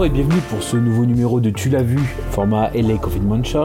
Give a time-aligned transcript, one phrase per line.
[0.00, 1.98] Bonjour et bienvenue pour ce nouveau numéro de Tu l'as vu,
[2.30, 3.64] format LA Confinement Show.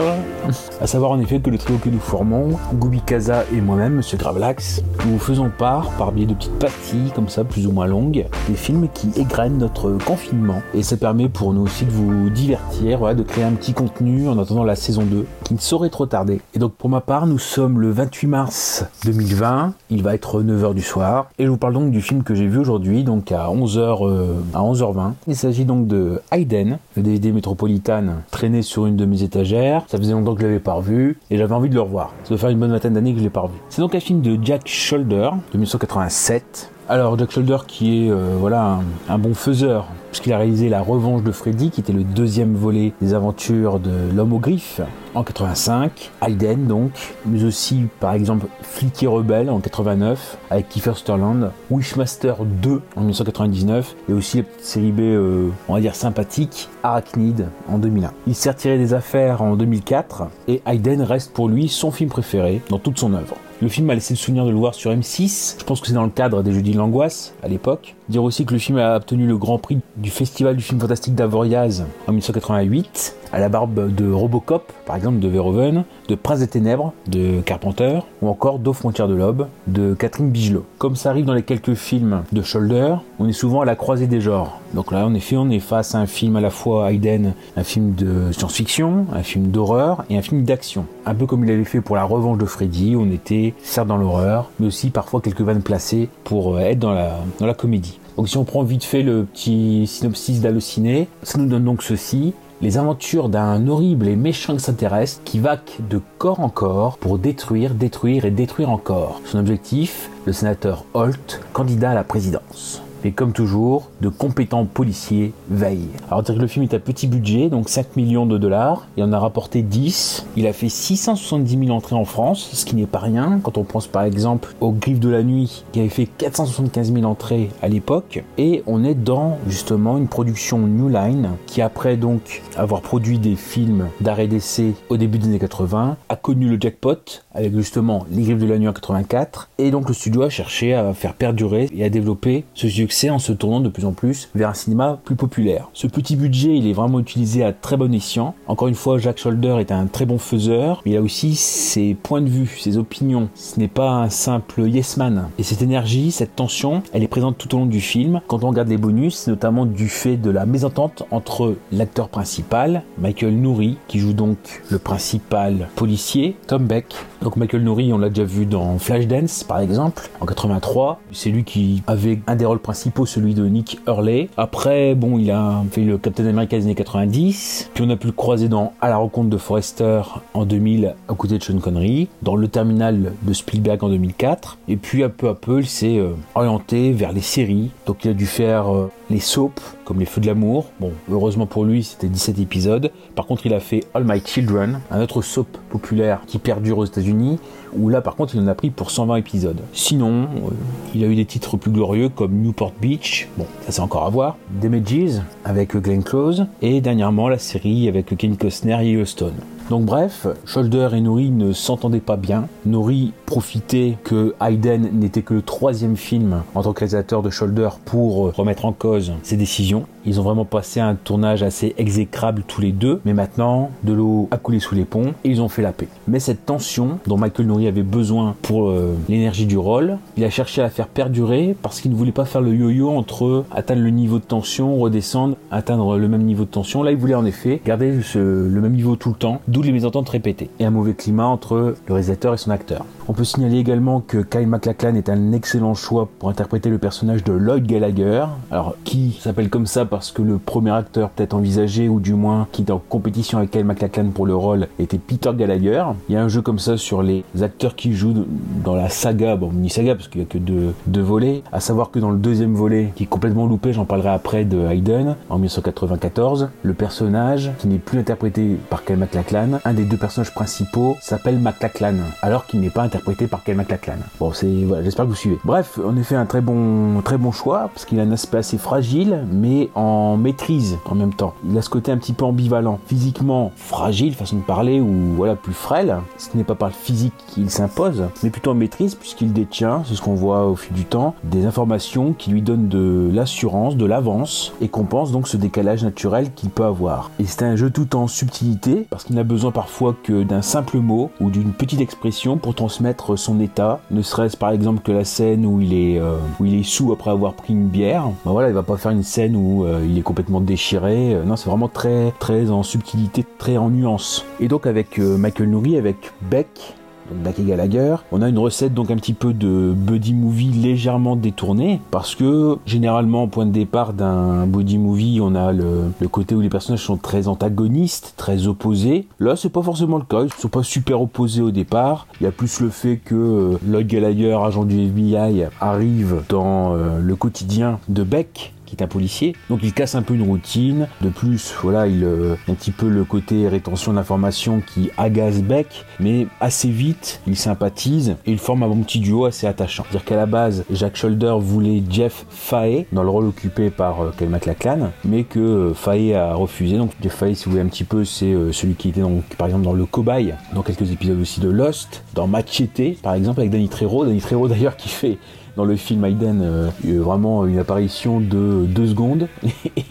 [0.82, 4.18] À savoir en effet que le trio que nous formons, Goubi Kaza et moi-même, Monsieur
[4.18, 7.86] Gravelax, nous vous faisons part, par biais de petites pastilles comme ça, plus ou moins
[7.86, 10.60] longues, des films qui égrènent notre confinement.
[10.74, 14.28] Et ça permet pour nous aussi de vous divertir, voilà, de créer un petit contenu
[14.28, 16.42] en attendant la saison 2, qui ne saurait trop tarder.
[16.52, 20.74] Et donc pour ma part, nous sommes le 28 mars 2020, il va être 9h
[20.74, 23.46] du soir, et je vous parle donc du film que j'ai vu aujourd'hui, donc à
[23.46, 25.12] 11h, à 11h20.
[25.28, 29.84] Il s'agit donc de Hayden, le DVD Métropolitane traîné sur une de mes étagères.
[29.88, 32.12] Ça faisait longtemps que je l'avais pas revu et j'avais envie de le revoir.
[32.24, 33.56] Ça doit faire une bonne vingtaine d'années que je l'ai pas revu.
[33.68, 36.72] C'est donc un film de Jack Shoulder de 1987.
[36.88, 41.24] Alors Jack Shoulder qui est euh, voilà un, bon faiseur puisqu'il a réalisé La Revanche
[41.24, 44.80] de Freddy qui était le deuxième volet des aventures de l'homme aux griffes
[45.16, 46.92] en 85, Hayden donc,
[47.24, 53.96] mais aussi par exemple Flicky Rebelle en 89 avec Kiefer Sutherland, Wishmaster 2 en 1999
[54.08, 58.12] et aussi la petite série B euh, on va dire sympathique Arachnid en 2001.
[58.28, 62.62] Il s'est retiré des affaires en 2004 et Hayden reste pour lui son film préféré
[62.68, 63.36] dans toute son œuvre.
[63.62, 65.56] Le film m'a laissé le souvenir de le voir sur M6.
[65.58, 67.95] Je pense que c'est dans le cadre des Jeudis de l'Angoisse à l'époque.
[68.08, 71.16] Dire aussi que le film a obtenu le grand prix du Festival du film fantastique
[71.16, 76.46] d'Avoriaz en 1988, à la barbe de Robocop, par exemple de Verhoeven, de Prince des
[76.46, 80.64] Ténèbres de Carpenter, ou encore d'Aux frontières de l'Aube de Catherine Bigelow.
[80.78, 84.06] Comme ça arrive dans les quelques films de Shoulder, on est souvent à la croisée
[84.06, 84.60] des genres.
[84.72, 87.64] Donc là, en effet, on est face à un film à la fois Hayden, un
[87.64, 90.86] film de science-fiction, un film d'horreur et un film d'action.
[91.06, 93.96] Un peu comme il avait fait pour La Revanche de Freddy, on était certes dans
[93.96, 97.95] l'horreur, mais aussi parfois quelques vannes placées pour être dans la, dans la comédie.
[98.16, 102.32] Donc si on prend vite fait le petit synopsis d'Allociné, ça nous donne donc ceci.
[102.62, 107.74] Les aventures d'un horrible et méchant extraterrestre qui vaque de corps en corps pour détruire,
[107.74, 109.20] détruire et détruire encore.
[109.26, 112.82] Son objectif, le sénateur Holt, candidat à la présidence.
[113.04, 115.88] Et comme toujours, de compétents policiers veillent.
[116.08, 119.04] Alors dire que le film est à petit budget, donc 5 millions de dollars, il
[119.04, 120.26] en a rapporté 10.
[120.36, 123.64] Il a fait 670 000 entrées en France, ce qui n'est pas rien quand on
[123.64, 127.68] pense par exemple au Griffes de la Nuit qui avait fait 475 000 entrées à
[127.68, 128.24] l'époque.
[128.38, 133.36] Et on est dans justement une production New Line qui après donc avoir produit des
[133.36, 136.96] films d'arrêt d'essai au début des années 80 a connu le jackpot
[137.34, 140.74] avec justement Les Griffes de la Nuit en 84 et donc le studio a cherché
[140.74, 142.68] à faire perdurer et à développer ce
[143.10, 145.68] en se tournant de plus en plus vers un cinéma plus populaire.
[145.72, 148.34] Ce petit budget, il est vraiment utilisé à très bon escient.
[148.46, 151.94] Encore une fois, Jack Shoulder est un très bon faiseur, mais il a aussi ses
[151.94, 153.28] points de vue, ses opinions.
[153.34, 155.28] Ce n'est pas un simple yes man.
[155.38, 158.20] Et cette énergie, cette tension, elle est présente tout au long du film.
[158.26, 163.36] Quand on regarde les bonus, notamment du fait de la mésentente entre l'acteur principal, Michael
[163.36, 166.94] Nouri, qui joue donc le principal policier, Tom Beck.
[167.22, 171.00] Donc Michael Nouri, on l'a déjà vu dans Flashdance par exemple, en 83.
[171.12, 174.28] C'est lui qui avait un des rôles principaux celui de Nick Hurley.
[174.36, 177.70] Après, bon, il a fait le Captain America des années 90.
[177.74, 180.02] Puis on a pu le croiser dans À la rencontre de Forrester
[180.34, 184.58] en 2000 à côté de Sean Connery, dans Le Terminal de Spielberg en 2004.
[184.68, 187.70] Et puis, à peu à peu, il s'est euh, orienté vers les séries.
[187.86, 190.66] Donc, il a dû faire euh, les soaps, comme Les Feux de l'amour.
[190.80, 192.90] Bon, heureusement pour lui, c'était 17 épisodes.
[193.14, 196.84] Par contre, il a fait All My Children, un autre soap populaire qui perdure aux
[196.84, 197.38] États-Unis,
[197.72, 199.60] où là, par contre, il en a pris pour 120 épisodes.
[199.72, 200.50] Sinon, euh,
[200.94, 204.10] il a eu des titres plus glorieux comme Newport Beach, bon, ça c'est encore à
[204.10, 209.36] voir, Damages avec Glenn Close, et dernièrement la série avec Ken Costner et Yellowstone.
[209.68, 212.46] Donc bref, Shoulder et Nori ne s'entendaient pas bien.
[212.66, 216.72] Nori profitait que Hayden n'était que le troisième film en tant
[217.20, 219.86] de Shoulder pour remettre en cause ses décisions.
[220.06, 224.28] Ils ont vraiment passé un tournage assez exécrable tous les deux, mais maintenant, de l'eau
[224.30, 225.88] a coulé sous les ponts et ils ont fait la paix.
[226.06, 230.30] Mais cette tension dont Michael Nouri avait besoin pour euh, l'énergie du rôle, il a
[230.30, 233.82] cherché à la faire perdurer parce qu'il ne voulait pas faire le yo-yo entre atteindre
[233.82, 236.84] le niveau de tension, redescendre, atteindre le même niveau de tension.
[236.84, 239.72] Là, il voulait en effet garder ce, le même niveau tout le temps, d'où les
[239.72, 242.84] mésententes répétées et un mauvais climat entre le réalisateur et son acteur.
[243.08, 247.24] On peut signaler également que Kyle MacLachlan est un excellent choix pour interpréter le personnage
[247.24, 251.88] de Lloyd Gallagher, alors qui s'appelle comme ça parce que le premier acteur peut-être envisagé
[251.88, 255.30] ou du moins qui est en compétition avec Kyle MacLachlan pour le rôle était Peter
[255.34, 255.84] Gallagher.
[256.10, 258.26] Il y a un jeu comme ça sur les acteurs qui jouent
[258.62, 261.60] dans la saga, bon mini saga parce qu'il n'y a que deux, deux volets, à
[261.60, 265.16] savoir que dans le deuxième volet qui est complètement loupé, j'en parlerai après de Hayden
[265.30, 270.34] en 1994, le personnage qui n'est plus interprété par Kyle MacLachlan, un des deux personnages
[270.34, 273.94] principaux s'appelle MacLachlan alors qu'il n'est pas interprété par Kyle MacLachlan.
[274.20, 275.38] Bon, c'est voilà, j'espère que vous suivez.
[275.42, 278.58] Bref, en effet un très bon très bon choix parce qu'il a un aspect assez
[278.58, 279.85] fragile mais en
[280.16, 281.34] maîtrise en même temps.
[281.48, 285.36] Il a ce côté un petit peu ambivalent, physiquement fragile façon de parler ou voilà
[285.36, 285.96] plus frêle.
[286.18, 289.94] Ce n'est pas par le physique qu'il s'impose, mais plutôt en maîtrise puisqu'il détient, c'est
[289.94, 293.86] ce qu'on voit au fil du temps, des informations qui lui donnent de l'assurance, de
[293.86, 297.10] l'avance et compense donc ce décalage naturel qu'il peut avoir.
[297.18, 300.78] Et c'est un jeu tout en subtilité parce qu'il n'a besoin parfois que d'un simple
[300.78, 305.04] mot ou d'une petite expression pour transmettre son état, ne serait-ce par exemple que la
[305.04, 308.04] scène où il est euh, où il est sous après avoir pris une bière.
[308.24, 311.14] Ben voilà, il va pas faire une scène où euh, il est complètement déchiré.
[311.14, 314.24] Euh, non, c'est vraiment très très en subtilité, très en nuance.
[314.40, 316.74] Et donc avec euh, Michael Nouri, avec Beck,
[317.10, 317.96] donc Beck et Gallagher.
[318.12, 322.58] On a une recette donc un petit peu de buddy movie légèrement détournée parce que
[322.66, 326.84] généralement au point de départ d'un buddy movie on a le, côté où les personnages
[326.84, 329.06] sont très antagonistes, très opposés.
[329.18, 332.06] Là c'est pas forcément le cas, ils sont pas super opposés au départ.
[332.20, 336.74] Il y a plus le fait que euh, Lloyd Gallagher, agent du FBI, arrive dans
[336.74, 339.34] euh, le quotidien de Beck qui est un policier.
[339.48, 340.88] Donc il casse un peu une routine.
[341.00, 345.84] De plus, voilà, il euh, un petit peu le côté rétention d'informations qui agace Beck,
[346.00, 349.84] mais assez vite, il sympathise et il forme un bon petit duo assez attachant.
[349.84, 354.26] C'est-à-dire qu'à la base, Jack Shoulder voulait Jeff Fahey dans le rôle occupé par euh,
[354.28, 356.76] MacLachlan, mais que euh, Fahey a refusé.
[356.76, 359.02] Donc Jeff Fahey, si vous voulez un petit peu, c'est euh, celui qui était
[359.38, 363.40] par exemple dans Le Cobaye, dans quelques épisodes aussi de Lost, dans Machete, par exemple
[363.40, 364.04] avec Danny Trejo.
[364.04, 365.18] Danny Trejo d'ailleurs qui fait
[365.56, 369.28] dans le film Hayden euh, vraiment une apparition de deux secondes.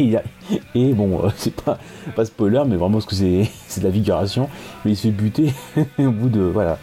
[0.76, 1.80] Et, bon euh, c'est pas
[2.16, 4.48] pas spoiler mais vraiment parce que c'est c'est de la figuration.
[4.84, 5.54] Mais il se fait buter
[6.00, 6.78] au bout de voilà.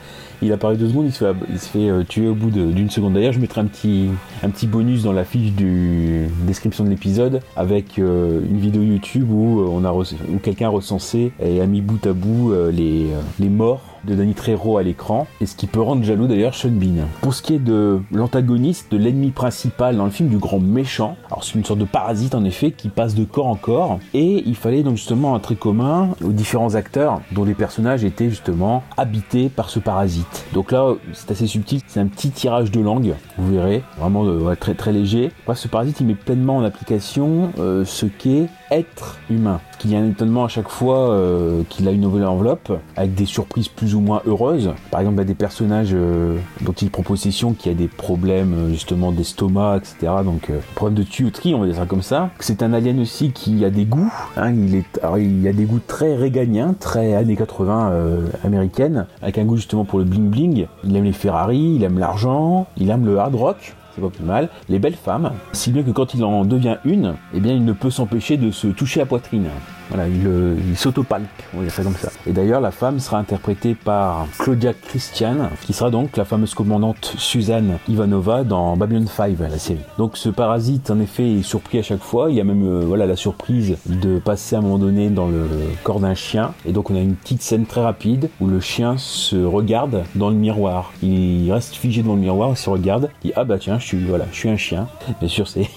[0.45, 2.91] Il apparaît deux secondes, il se fait, il se fait euh, tuer au bout d'une
[2.91, 3.15] seconde.
[3.15, 4.09] D'ailleurs, je mettrai un petit,
[4.43, 9.31] un petit bonus dans la fiche du description de l'épisode avec euh, une vidéo YouTube
[9.31, 13.07] où, on a où quelqu'un a recensé et a mis bout à bout les,
[13.39, 16.71] les morts de Danny Trejo à l'écran, et ce qui peut rendre jaloux d'ailleurs Sean
[16.71, 17.07] Bean.
[17.21, 21.17] Pour ce qui est de l'antagoniste, de l'ennemi principal dans le film du grand méchant,
[21.27, 24.43] alors c'est une sorte de parasite en effet qui passe de corps en corps, et
[24.47, 28.83] il fallait donc justement un trait commun aux différents acteurs dont les personnages étaient justement
[28.97, 30.45] habités par ce parasite.
[30.53, 34.55] Donc là, c'est assez subtil, c'est un petit tirage de langue, vous verrez, vraiment euh,
[34.55, 35.31] très très léger.
[35.55, 39.61] Ce parasite il met pleinement en application euh, ce qu'est être humain.
[39.79, 43.15] Qu'il y a un étonnement à chaque fois euh, qu'il a une nouvelle enveloppe, avec
[43.15, 44.73] des surprises plus ou moins heureuses.
[44.91, 48.69] Par exemple, a des personnages euh, dont il prend possession qui a des problèmes euh,
[48.71, 50.13] justement d'estomac, etc.
[50.25, 52.31] Donc, problème de tuyauterie, on va dire ça comme ça.
[52.39, 54.13] C'est un alien aussi qui a des goûts.
[54.37, 59.07] Hein, il, est, alors, il a des goûts très réganiens, très années 80 euh, américaines,
[59.21, 60.67] avec un goût justement pour le bling bling.
[60.85, 64.25] Il aime les Ferrari, il aime l'argent, il aime le hard rock c'est pas plus
[64.25, 64.49] mal.
[64.69, 67.73] Les belles femmes, si bien que quand il en devient une, eh bien il ne
[67.73, 69.49] peut s'empêcher de se toucher la poitrine.
[69.89, 72.11] Voilà, il, euh, il s'autopalpe, on dire ça comme ça.
[72.27, 77.15] Et d'ailleurs, la femme sera interprétée par Claudia Christian, qui sera donc la fameuse commandante
[77.19, 79.81] Suzanne Ivanova dans Babylon 5, la série.
[79.99, 82.31] Donc ce parasite, en effet, est surpris à chaque fois.
[82.31, 85.27] Il y a même euh, voilà la surprise de passer à un moment donné dans
[85.27, 85.47] le
[85.83, 86.53] corps d'un chien.
[86.67, 90.31] Et donc on a une petite scène très rapide où le chien se regarde dans
[90.31, 90.93] le miroir.
[91.03, 93.87] Il reste figé devant le miroir, il se regarde, il dit ah bah tiens, je
[93.87, 94.89] suis voilà, je suis un chien.
[95.21, 95.69] Bien sûr, c'est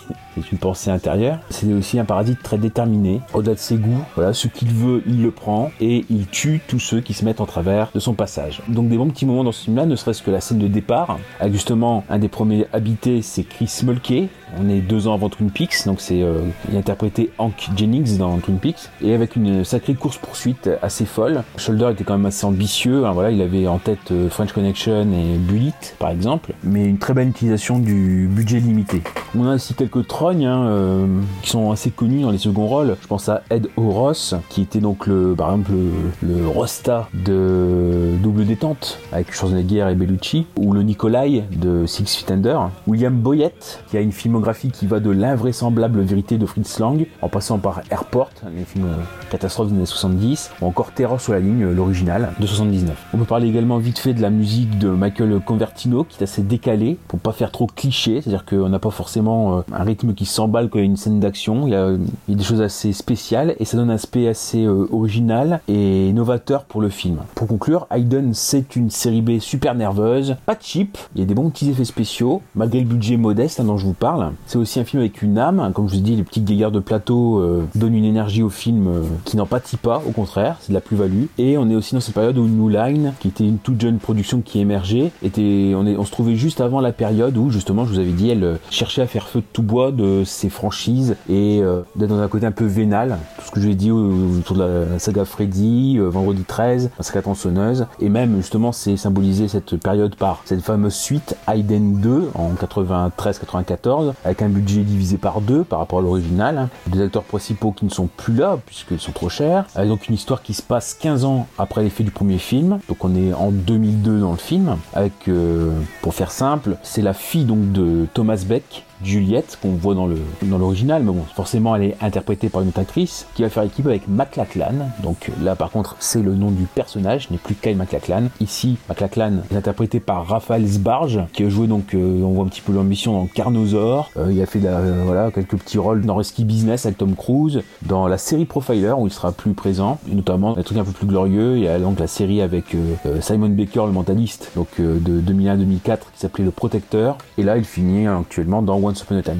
[0.52, 1.40] une pensée intérieure.
[1.50, 3.22] C'est aussi un parasite très déterminé.
[3.34, 6.80] Au-delà de ses goûts, voilà, ce qu'il veut, il le prend et il tue tous
[6.80, 8.62] ceux qui se mettent en travers de son passage.
[8.68, 11.18] Donc des bons petits moments dans ce film-là, ne serait-ce que la scène de départ,
[11.40, 14.30] avec justement un des premiers habités, c'est Chris Mulkey.
[14.58, 18.18] On est deux ans avant Twin Peaks, donc c'est euh, il a interprété Hank Jennings
[18.18, 21.44] dans Twin Peaks et avec une sacrée course poursuite assez folle.
[21.58, 23.06] Shoulder était quand même assez ambitieux.
[23.06, 26.98] Hein, voilà, il avait en tête euh, French Connection et Bullet par exemple, mais une
[26.98, 29.02] très bonne utilisation du budget limité.
[29.38, 31.06] On a aussi quelques trognes hein, euh,
[31.42, 32.96] qui sont assez connus dans les seconds rôles.
[33.02, 38.12] Je pense à Ed O'Ross, qui était donc le, par exemple le, le Rosta de
[38.24, 42.70] Double Détente avec Schwarzenegger et Bellucci, ou le Nikolai de Six Feet Under.
[42.88, 47.30] William Boyett, qui a une filmographie qui va de l'invraisemblable vérité de Fritz Lang, en
[47.30, 48.88] passant par Airport, les films
[49.32, 52.96] catastrophes des années 70, ou encore Terror sur la ligne, l'original, de 79.
[53.14, 56.44] On peut parler également vite fait de la musique de Michael Convertino, qui est assez
[56.44, 60.26] décalée, pour pas faire trop cliché, c'est-à-dire qu'on n'a pas forcément euh, un rythme qui
[60.26, 61.96] s'emballe quand il y a une scène d'action, il, y a,
[62.28, 66.82] des choses assez spéciales, et ça donne un aspect assez euh, original et novateur pour
[66.82, 67.18] le film.
[67.34, 71.34] Pour conclure, Hayden, c'est une série B super nerveuse, pas cheap, il y a des
[71.34, 74.80] bons petits effets spéciaux, malgré le budget modeste hein, dont je vous parle, C'est aussi
[74.80, 75.72] un film avec une âme.
[75.74, 78.88] Comme je vous dis, les petits guéguerres de plateau euh, donnent une énergie au film
[78.88, 81.26] euh, qui n'en pâtit pas, au contraire, c'est de la plus-value.
[81.38, 83.98] Et on est aussi dans cette période où New Line, qui était une toute jeune
[83.98, 88.00] production qui émergeait, était, on, se trouvait juste avant la période où justement, je vous
[88.00, 91.62] avais dit, elle euh, cherchait à faire feu de tout bois de ses franchises et
[91.96, 93.18] d'être dans un côté un peu vénal.
[93.38, 97.86] Tout ce que j'ai dit autour de la saga Freddy, Vendredi 13, la saga tronçonneuse.
[98.00, 104.14] Et même, justement, c'est symbolisé cette période par cette fameuse suite Aiden 2 en 93-94
[104.24, 106.58] avec un budget divisé par deux par rapport à l'original.
[106.58, 106.70] hein.
[106.88, 109.66] Des acteurs principaux qui ne sont plus là puisqu'ils sont trop chers.
[109.76, 112.80] Avec donc une histoire qui se passe 15 ans après les faits du premier film.
[112.88, 114.78] Donc on est en 2002 dans le film.
[114.94, 118.84] Avec, euh, pour faire simple, c'est la fille donc de Thomas Beck.
[119.04, 122.70] Juliette, qu'on voit dans le dans l'original, mais bon, forcément elle est interprétée par une
[122.70, 124.90] autre actrice qui va faire équipe avec McLachlan.
[125.04, 128.30] Donc là par contre c'est le nom du personnage, n'est plus Kyle McLachlan.
[128.40, 132.48] Ici, McLachlan est interprété par Raphaël Sbarge, qui a joué donc, euh, on voit un
[132.48, 134.12] petit peu l'ambition dans Carnosaur.
[134.18, 137.62] Euh, il a fait euh, voilà quelques petits rôles dans Risky Business avec Tom Cruise,
[137.82, 140.92] dans la série Profiler où il sera plus présent, et notamment des trucs un peu
[140.92, 141.58] plus glorieux.
[141.58, 145.00] Il y a donc la série avec euh, euh, Simon Baker, le mentaliste, donc euh,
[145.00, 147.18] de 2001-2004, qui s'appelait Le Protecteur.
[147.38, 148.78] Et là, il finit hein, actuellement dans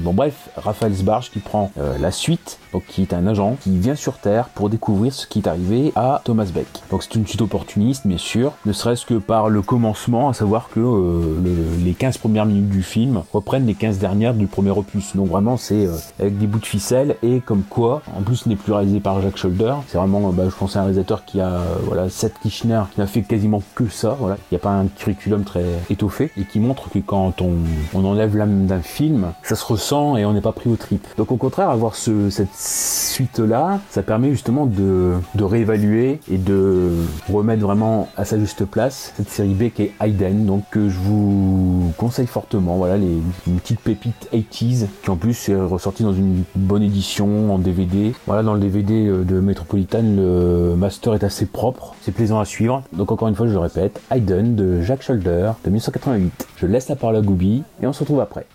[0.04, 3.78] Bon, bref, Raphaël Sbarge qui prend euh, la suite, donc qui est un agent qui
[3.78, 6.68] vient sur Terre pour découvrir ce qui est arrivé à Thomas Beck.
[6.92, 10.70] Donc c'est une suite opportuniste, bien sûr, ne serait-ce que par le commencement, à savoir
[10.70, 14.72] que euh, le- les 15 premières minutes du film reprennent les 15 dernières du premier
[14.72, 15.16] opus.
[15.16, 18.50] Donc vraiment, c'est euh, avec des bouts de ficelle et comme quoi, en plus, ce
[18.50, 19.74] n'est plus réalisé par Jacques Scholder.
[19.88, 23.08] C'est vraiment, bah, je pense, à un réalisateur qui a, voilà, Seth Kirchner, qui n'a
[23.08, 24.16] fait quasiment que ça.
[24.20, 28.06] Voilà, il n'y a pas un curriculum très étoffé et qui montre que quand on
[28.06, 31.06] enlève l'âme d'un film, ça se ressent et on n'est pas pris au trip.
[31.18, 36.92] Donc au contraire, avoir ce, cette suite-là, ça permet justement de, de réévaluer et de
[37.32, 40.98] remettre vraiment à sa juste place cette série B qui est Hayden, donc que je
[41.00, 42.76] vous conseille fortement.
[42.78, 47.54] Voilà, les, une petite pépite 80s qui en plus est ressortie dans une bonne édition
[47.54, 48.14] en DVD.
[48.28, 52.84] Voilà, dans le DVD de Metropolitan, le master est assez propre, c'est plaisant à suivre.
[52.94, 56.48] Donc encore une fois, je le répète, Hayden de Jacques Scholder de 1988.
[56.58, 58.46] Je laisse la parole à Gooby et on se retrouve après.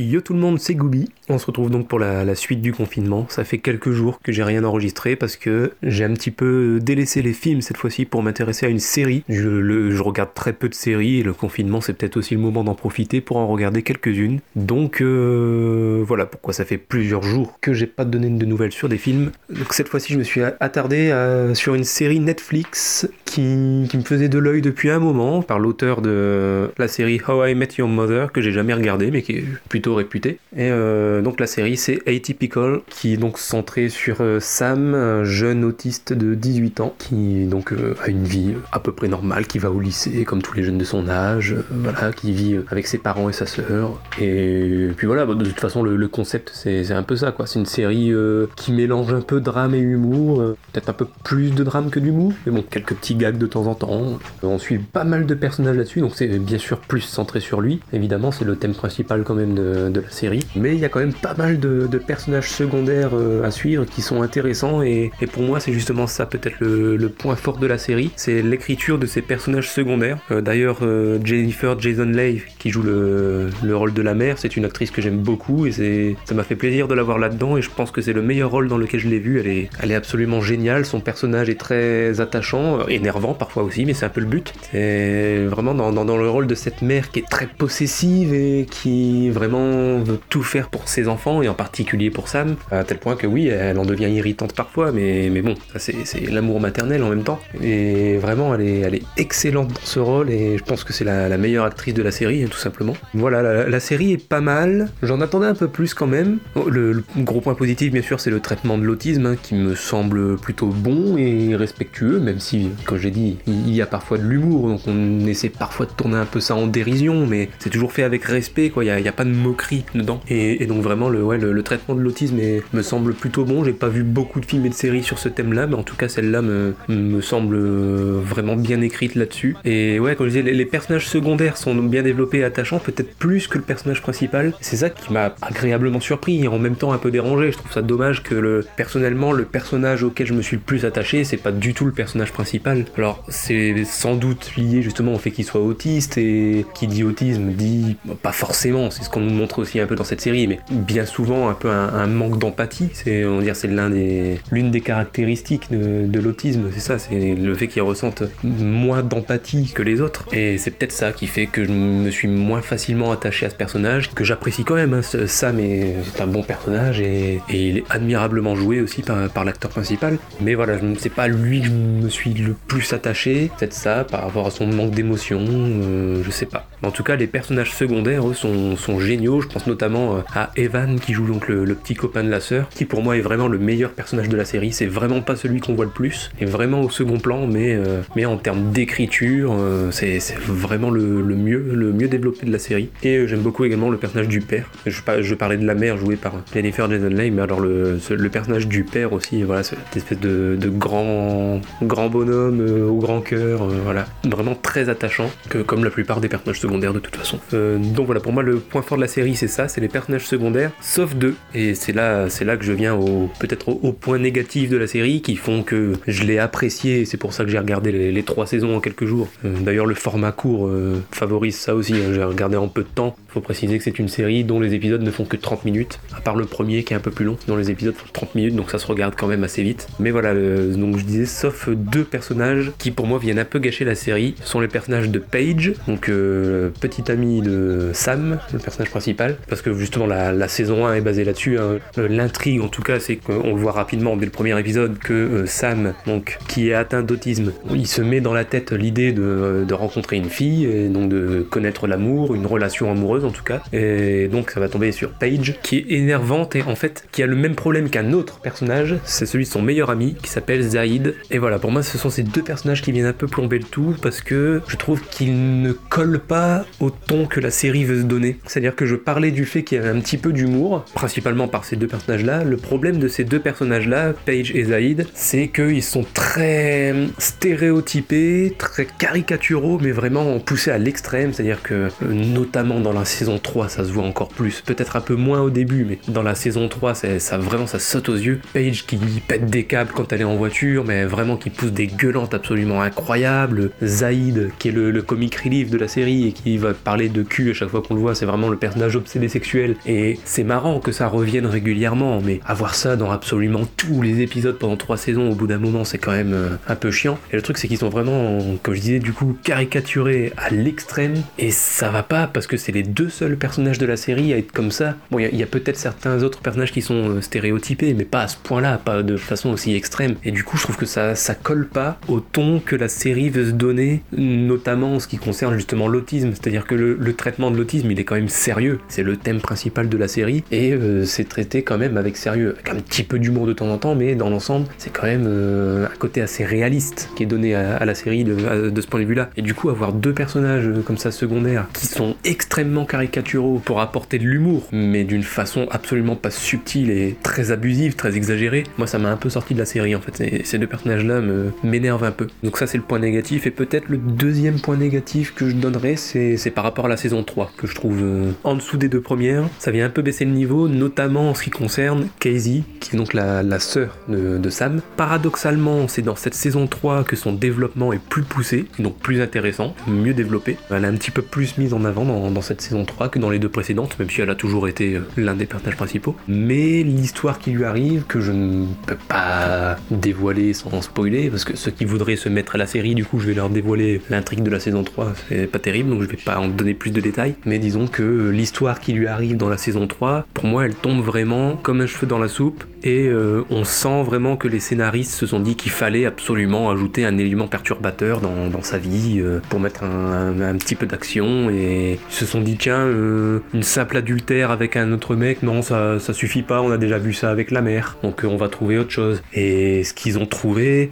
[0.00, 1.08] Yo tout le monde, c'est Gooby.
[1.28, 3.26] On se retrouve donc pour la, suite du confinement.
[3.30, 7.20] Ça fait quelques jours que j'ai rien enregistré parce que j'ai un petit peu délaissé
[7.20, 9.24] les films cette fois-ci pour m'intéresser à une série.
[9.28, 12.76] Je, regarde très peu de séries et le confinement c'est peut-être aussi le moment d'en
[12.76, 14.38] profiter pour en regarder quelques-unes.
[14.54, 18.88] Donc euh, voilà pourquoi ça fait plusieurs jours que j'ai pas donné de nouvelles sur
[18.88, 19.32] des films.
[19.50, 24.02] Donc cette fois-ci je me suis attardé à- sur une série Netflix qui, qui me
[24.02, 27.88] faisait de l'œil depuis un moment par l'auteur de la série How I Met Your
[27.88, 30.38] Mother que j'ai jamais regardé mais qui est plutôt réputé.
[30.56, 35.24] Et euh, donc la série c'est Atypical qui est donc centrée sur euh, Sam, un
[35.24, 39.46] jeune autiste de 18 ans qui donc euh, a une vie à peu près normale,
[39.46, 42.86] qui va au lycée comme tous les jeunes de son âge, voilà, qui vit avec
[42.86, 44.00] ses parents et sa sœur.
[44.20, 47.46] Et puis voilà, bah, de toute façon le, le concept c'est un peu ça quoi.
[47.46, 48.12] C'est une série
[48.56, 52.32] qui mélange un peu drame et humour, peut-être un peu plus de drame que d'humour,
[52.46, 54.18] mais bon quelques petits gags de temps en temps.
[54.42, 57.80] On suit pas mal de personnages là-dessus, donc c'est bien sûr plus centré sur lui.
[57.92, 60.88] Évidemment c'est le thème principal quand même de, de la série, mais il y a
[60.88, 65.42] quand même pas mal de, personnages secondaires euh, à suivre qui sont intéressants et, pour
[65.42, 69.22] moi c'est justement ça peut-être le, point fort de la série, c'est l'écriture de ces
[69.22, 70.18] personnages secondaires.
[70.30, 74.56] Euh, D'ailleurs euh, Jennifer Jason Leigh qui joue le, le rôle de la mère, c'est
[74.56, 77.62] une actrice que j'aime beaucoup et ça m'a fait plaisir de la voir là-dedans et
[77.62, 79.68] je pense que c'est le meilleur rôle dans lequel je l'ai vue.
[79.80, 84.06] Elle est, absolument géniale, son personnage est très attachant, euh, énervant parfois aussi, mais c'est
[84.06, 84.52] un peu le but.
[84.70, 89.57] C'est vraiment dans le rôle de cette mère qui est très possessive et qui vraiment
[90.04, 93.26] veut tout faire pour ses enfants et en particulier pour Sam, à tel point que
[93.26, 97.40] oui, elle en devient irritante parfois, mais, mais bon, c'est l'amour maternel en même temps.
[97.62, 101.04] Et vraiment, elle est, elle est excellente dans ce rôle et je pense que c'est
[101.04, 102.94] la, meilleure actrice de la série, tout simplement.
[103.14, 104.88] Voilà, la, série est pas mal.
[105.02, 106.38] J'en attendais un peu plus quand même.
[106.68, 109.74] Le, le gros point positif, bien sûr, c'est le traitement de l'autisme hein, qui me
[109.74, 114.24] semble plutôt bon et respectueux, même si, comme j'ai dit, il y a parfois de
[114.24, 117.92] l'humour, donc on essaie parfois de tourner un peu ça en dérision, mais c'est toujours
[117.92, 118.84] fait avec respect, quoi.
[118.84, 120.20] Il n'y a, a pas de moquerie dedans.
[120.28, 122.38] Et, donc vraiment, le, ouais, le, traitement de l'autisme
[122.72, 123.64] me semble plutôt bon.
[123.64, 125.96] J'ai pas vu beaucoup de films et de séries sur ce thème-là, mais en tout
[125.96, 129.56] cas, celle-là me, me semble euh, vraiment bien écrite là-dessus.
[129.64, 133.48] Et ouais, comme je disais, les, personnages secondaires sont bien développés et attachants, peut-être plus
[133.48, 134.52] que le personnage principal.
[134.60, 137.52] C'est ça qui m'a agréablement surpris et en même temps un peu dérangé.
[137.52, 140.84] Je trouve ça dommage que le, personnellement, le personnage auquel je me suis le plus
[140.84, 142.84] attaché, c'est pas du tout le personnage principal.
[142.96, 147.50] Alors, c'est sans doute lié justement au fait qu'il soit autiste et qui dit autisme
[147.52, 148.90] dit pas forcément.
[148.90, 151.54] C'est ce qu'on nous montre aussi un peu dans cette série, mais bien souvent un
[151.54, 152.90] peu un, manque d'empathie.
[152.92, 156.64] C'est, on c'est l'un des, l'une des caractéristiques de, l'autisme.
[156.72, 160.26] C'est ça, c'est le fait qu'ils ressentent moins d'empathie que les autres.
[160.32, 163.54] Et c'est peut-être ça qui fait que je me suis moins facilement attaché à ce
[163.54, 164.94] personnage, que j'apprécie quand même.
[164.94, 165.02] Hein.
[165.02, 169.70] Sam est, c'est un bon personnage et, il est admirablement joué aussi par, par l'acteur
[169.70, 170.18] principal.
[170.40, 173.50] Mais voilà, sais pas lui que je me suis le plus attaché.
[173.58, 176.68] Peut-être ça, par rapport à son manque d'émotion, euh, je sais pas.
[176.82, 179.27] En tout cas, les personnages secondaires, eux, sont, sont géniaux.
[179.28, 182.68] Je pense notamment euh, à Evan, qui joue donc le, petit copain de la sœur,
[182.70, 184.72] qui pour moi est vraiment le meilleur personnage de la série.
[184.72, 188.00] C'est vraiment pas celui qu'on voit le plus, et vraiment au second plan, mais, euh,
[188.16, 192.88] mais en termes d'écriture, euh, c'est vraiment le, mieux, le mieux développé de la série.
[193.02, 194.70] Et j'aime beaucoup également le personnage du père.
[194.86, 197.98] Je, je parlais de la mère jouée par Jennifer Jason Leigh, mais alors le,
[198.32, 204.06] personnage du père aussi, voilà, cette espèce de, grand, grand bonhomme au grand cœur, voilà,
[204.24, 207.38] vraiment très attachant, que, comme la plupart des personnages secondaires de toute façon.
[207.52, 210.26] Donc voilà, pour moi le point fort de la série c'est ça, c'est les personnages
[210.26, 214.18] secondaires, sauf deux, et c'est là, c'est là que je viens au peut-être au, point
[214.18, 217.58] négatif de la série qui font que je l'ai apprécié, c'est pour ça que j'ai
[217.58, 219.28] regardé les, les trois saisons en quelques jours.
[219.44, 222.88] Euh, D'ailleurs le format court euh, favorise ça aussi, hein, j'ai regardé en peu de
[222.88, 223.16] temps.
[223.40, 226.36] Préciser que c'est une série dont les épisodes ne font que 30 minutes, à part
[226.36, 228.70] le premier qui est un peu plus long, dont les épisodes font 30 minutes, donc
[228.70, 229.86] ça se regarde quand même assez vite.
[230.00, 233.84] Mais voilà, donc je disais, sauf deux personnages qui pour moi viennent un peu gâcher
[233.84, 238.90] la série, sont les personnages de Paige, donc euh, petit ami de Sam, le personnage
[238.90, 241.58] principal, parce que justement la, saison 1 est basée là-dessus.
[241.58, 241.78] hein.
[241.98, 245.12] Euh, L'intrigue en tout cas, c'est qu'on le voit rapidement dès le premier épisode que
[245.12, 249.64] euh, Sam, donc qui est atteint d'autisme, il se met dans la tête l'idée de,
[249.66, 253.62] de rencontrer une fille et donc de connaître l'amour, une relation amoureuse en tout cas.
[253.72, 257.26] Et donc ça va tomber sur Paige, qui est énervante et en fait qui a
[257.26, 261.14] le même problème qu'un autre personnage, c'est celui de son meilleur ami qui s'appelle Zaïd.
[261.30, 263.64] Et voilà, pour moi ce sont ces deux personnages qui viennent un peu plomber le
[263.64, 268.00] tout parce que je trouve qu'ils ne collent pas au ton que la série veut
[268.00, 268.38] se donner.
[268.46, 271.64] C'est-à-dire que je parlais du fait qu'il y avait un petit peu d'humour, principalement par
[271.64, 272.44] ces deux personnages-là.
[272.44, 278.86] Le problème de ces deux personnages-là, Paige et Zaïd, c'est qu'ils sont très stéréotypés, très
[278.86, 281.32] caricaturaux, mais vraiment poussés à l'extrême.
[281.32, 284.60] C'est-à-dire que, euh, notamment dans la saison 3, ça se voit encore plus.
[284.64, 287.78] Peut-être un peu moins au début, mais dans la saison 3, c'est- ça vraiment ça
[287.78, 288.40] saute aux yeux.
[288.52, 291.86] Paige qui pète des câbles quand elle est en voiture, mais vraiment qui pousse des
[291.86, 293.70] gueulantes absolument incroyables.
[293.82, 297.22] Zaïd, qui est le, le comic relief de la série et qui va parler de
[297.22, 299.76] cul à chaque fois qu'on le voit, c'est vraiment le personnage obsédé sexuel.
[299.86, 304.58] Et c'est marrant que ça revienne régulièrement, mais avoir ça dans absolument tous les épisodes
[304.58, 307.18] pendant trois saisons, au bout d'un moment, c'est quand même euh, un peu chiant.
[307.32, 311.14] Et le truc, c'est qu'ils sont vraiment, comme je disais, du coup, caricaturés à l'extrême,
[311.38, 314.38] et ça va pas parce que c'est les deux seuls personnages de la série à
[314.38, 314.96] être comme ça.
[315.10, 318.28] Bon, il y a- peut-être certains autres personnages qui sont euh, stéréotypés, mais pas à
[318.28, 320.16] ce point-là, pas de façon aussi extrême.
[320.24, 323.30] Et du coup, je trouve que ça, ça colle pas au ton que la série
[323.30, 326.30] veut se donner, notamment en ce qui concerne justement l'autisme.
[326.32, 328.80] C'est-à-dire que le, traitement de l'autisme, il est quand même sérieux.
[328.88, 332.54] C'est le thème principal de la série, et euh, c'est traité quand même avec sérieux,
[332.54, 335.24] avec un petit peu d'humour de temps en temps, mais dans l'ensemble, c'est quand même
[335.26, 339.00] euh, un côté assez réaliste qui est donné à, la série de, de ce point
[339.00, 339.30] de vue-là.
[339.36, 344.18] Et du coup, avoir deux personnages comme ça secondaires qui sont extrêmement caricaturaux pour apporter
[344.18, 348.98] de l'humour, mais d'une façon absolument pas subtile et très abusive, très exagérée, moi ça
[348.98, 350.44] m'a un peu sorti de la série en fait.
[350.44, 351.20] Ces deux personnages-là
[351.62, 352.26] m'énervent un peu.
[352.42, 353.46] Donc ça c'est le point négatif.
[353.46, 357.22] Et peut-être le deuxième point négatif que je donnerais, c'est par rapport à la saison
[357.22, 359.44] 3, que je trouve euh, en dessous des deux premières.
[359.58, 362.98] Ça vient un peu baisser le niveau, notamment en ce qui concerne Casey, qui est
[362.98, 364.80] donc la, sœur de, Sam.
[364.96, 369.74] Paradoxalement, c'est dans cette saison 3 que son développement est plus poussé, donc plus intéressant,
[369.86, 370.56] mieux développé.
[370.70, 373.30] Elle est un petit peu plus mise en avant dans cette saison 3 que dans
[373.30, 376.16] les deux précédentes, même si elle a toujours été euh, l'un des personnages principaux.
[376.26, 381.56] Mais l'histoire qui lui arrive, que je ne peux pas dévoiler sans spoiler, parce que
[381.56, 384.42] ceux qui voudraient se mettre à la série, du coup, je vais leur dévoiler l'intrigue
[384.42, 387.00] de la saison 3, c'est pas terrible, donc je vais pas en donner plus de
[387.00, 387.34] détails.
[387.44, 391.02] Mais disons que l'histoire qui lui arrive dans la saison 3, pour moi, elle tombe
[391.02, 395.12] vraiment comme un cheveu dans la soupe, et euh, on sent vraiment que les scénaristes
[395.12, 399.60] se sont dit qu'il fallait absolument ajouter un élément perturbateur dans, sa vie euh, pour
[399.60, 401.50] mettre un, un- petit peu d'action.
[401.50, 405.62] Et ils se sont dit tiens euh, une simple adultère avec un autre mec non
[405.62, 407.96] ça, ça suffit pas on a déjà vu ça avec la mère.
[408.02, 409.22] Donc euh, on va trouver autre chose.
[409.34, 410.90] Et ce qu'ils ont trouvé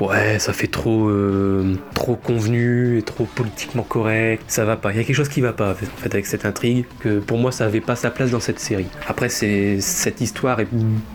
[0.00, 4.44] ouais ça fait trop euh, trop convenu et trop politiquement correct.
[4.48, 4.92] Ça va pas.
[4.92, 7.38] Il y a quelque chose qui va pas en fait avec cette intrigue que pour
[7.38, 8.88] moi ça avait pas sa place dans cette série.
[9.06, 10.68] Après c'est cette histoire est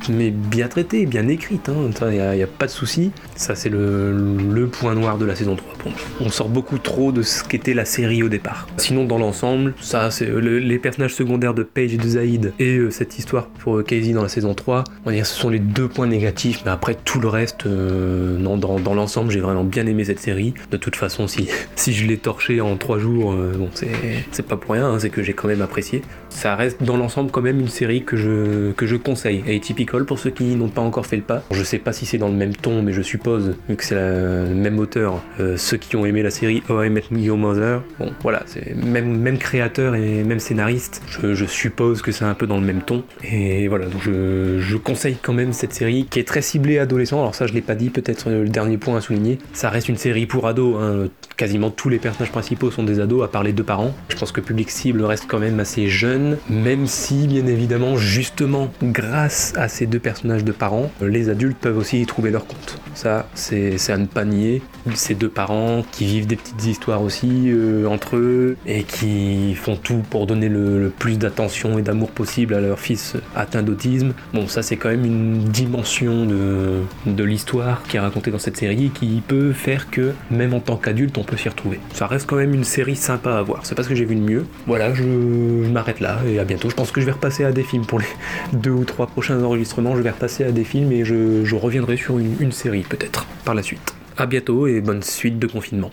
[0.10, 1.90] mais bien traitée bien écrite hein.
[2.02, 5.36] il n'y a, y a pas de souci ça c'est le, point noir de la
[5.36, 9.06] saison 3 pour on sort beaucoup trop de ce qu'était la série au départ sinon
[9.06, 13.48] dans l'ensemble ça les personnages secondaires de Paige et de Zaïd et euh, cette histoire
[13.48, 16.08] pour euh, Casey dans la saison 3 on va dire ce sont les deux points
[16.08, 20.20] négatifs mais après tout le reste euh, dans dans, l'ensemble, j'ai vraiment bien aimé cette
[20.20, 20.54] série.
[20.72, 24.58] De toute façon, si, si je l'ai torché en trois jours, euh, bon, c'est, pas
[24.58, 26.02] pour rien, hein, c'est que j'ai quand même apprécié.
[26.30, 29.44] Ça reste dans l'ensemble quand même une série que je, que je conseille.
[29.48, 31.44] Atypical pour ceux qui n'ont pas encore fait le pas.
[31.52, 34.54] Je sais pas si c'est dans le même ton, mais je vu que c'est le
[34.54, 38.12] même auteur, euh, ceux qui ont aimé la série How I Met Your Mother, bon
[38.22, 41.02] voilà, c'est même, même créateur et même scénariste.
[41.08, 43.04] Je, suppose que c'est un peu dans le même ton.
[43.24, 47.20] Et voilà, donc je, je conseille quand même cette série qui est très ciblée adolescent.
[47.20, 49.38] Alors ça, je l'ai pas dit, peut-être le dernier point à souligner.
[49.54, 50.76] Ça reste une série pour ados.
[50.80, 51.08] hein.
[51.38, 53.94] Quasiment tous les personnages principaux sont des ados, à part les deux parents.
[54.10, 57.98] Je pense que le public cible reste quand même assez jeune, même si, bien évidemment,
[57.98, 62.48] justement, grâce à ces deux personnages de parents, les adultes peuvent aussi y trouver leur
[62.48, 62.80] compte.
[62.94, 64.62] Ça, c'est à ne pas nier.
[64.94, 69.76] Ces deux parents qui vivent des petites histoires aussi euh, entre eux et qui font
[69.76, 74.14] tout pour donner le, plus d'attention et d'amour possible à leur fils atteint d'autisme.
[74.34, 78.92] Bon, ça, c'est quand même une dimension de, l'histoire qui est racontée dans cette série
[78.94, 81.80] qui peut faire que, même en tant qu'adulte, on peut s'y retrouver.
[81.94, 83.62] Ça reste quand même une série sympa à voir.
[83.66, 84.46] C'est pas ce que j'ai vu de mieux.
[84.68, 86.70] Voilà, je, m'arrête là et à bientôt.
[86.70, 88.06] Je pense que je vais repasser à des films pour les
[88.54, 89.96] deux ou trois prochains enregistrements.
[89.96, 93.05] Je vais repasser à des films et je, reviendrai sur une série peut-être
[93.44, 93.96] par la suite.
[94.18, 95.92] À bientôt et bonne suite de confinement.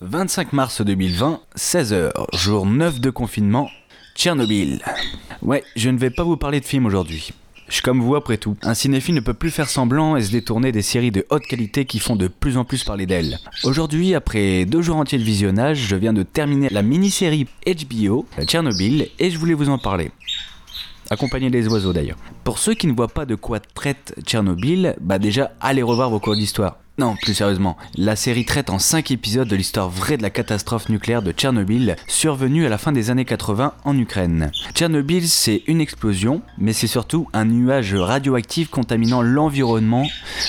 [0.00, 3.70] 25 mars 2020, 16h, jour 9 de confinement,
[4.14, 4.82] Tchernobyl.
[5.42, 7.32] Ouais, je ne vais pas vous parler de film aujourd'hui.
[7.68, 8.56] Je suis comme vous après tout.
[8.62, 11.84] Un cinéphile ne peut plus faire semblant et se détourner des séries de haute qualité
[11.84, 13.38] qui font de plus en plus parler d'elles.
[13.64, 19.08] Aujourd'hui, après deux jours entiers de visionnage, je viens de terminer la mini-série HBO, Tchernobyl,
[19.18, 20.12] et je voulais vous en parler.
[21.10, 22.16] Accompagné des oiseaux d'ailleurs.
[22.44, 26.20] Pour ceux qui ne voient pas de quoi traite Tchernobyl, bah déjà allez revoir vos
[26.20, 26.78] cours d'histoire.
[26.98, 30.88] Non, plus sérieusement, la série traite en 5 épisodes de l'histoire vraie de la catastrophe
[30.88, 34.50] nucléaire de Tchernobyl, survenue à la fin des années 80 en Ukraine.
[34.72, 40.06] Tchernobyl, c'est une explosion, mais c'est surtout un nuage radioactif contaminant l'environnement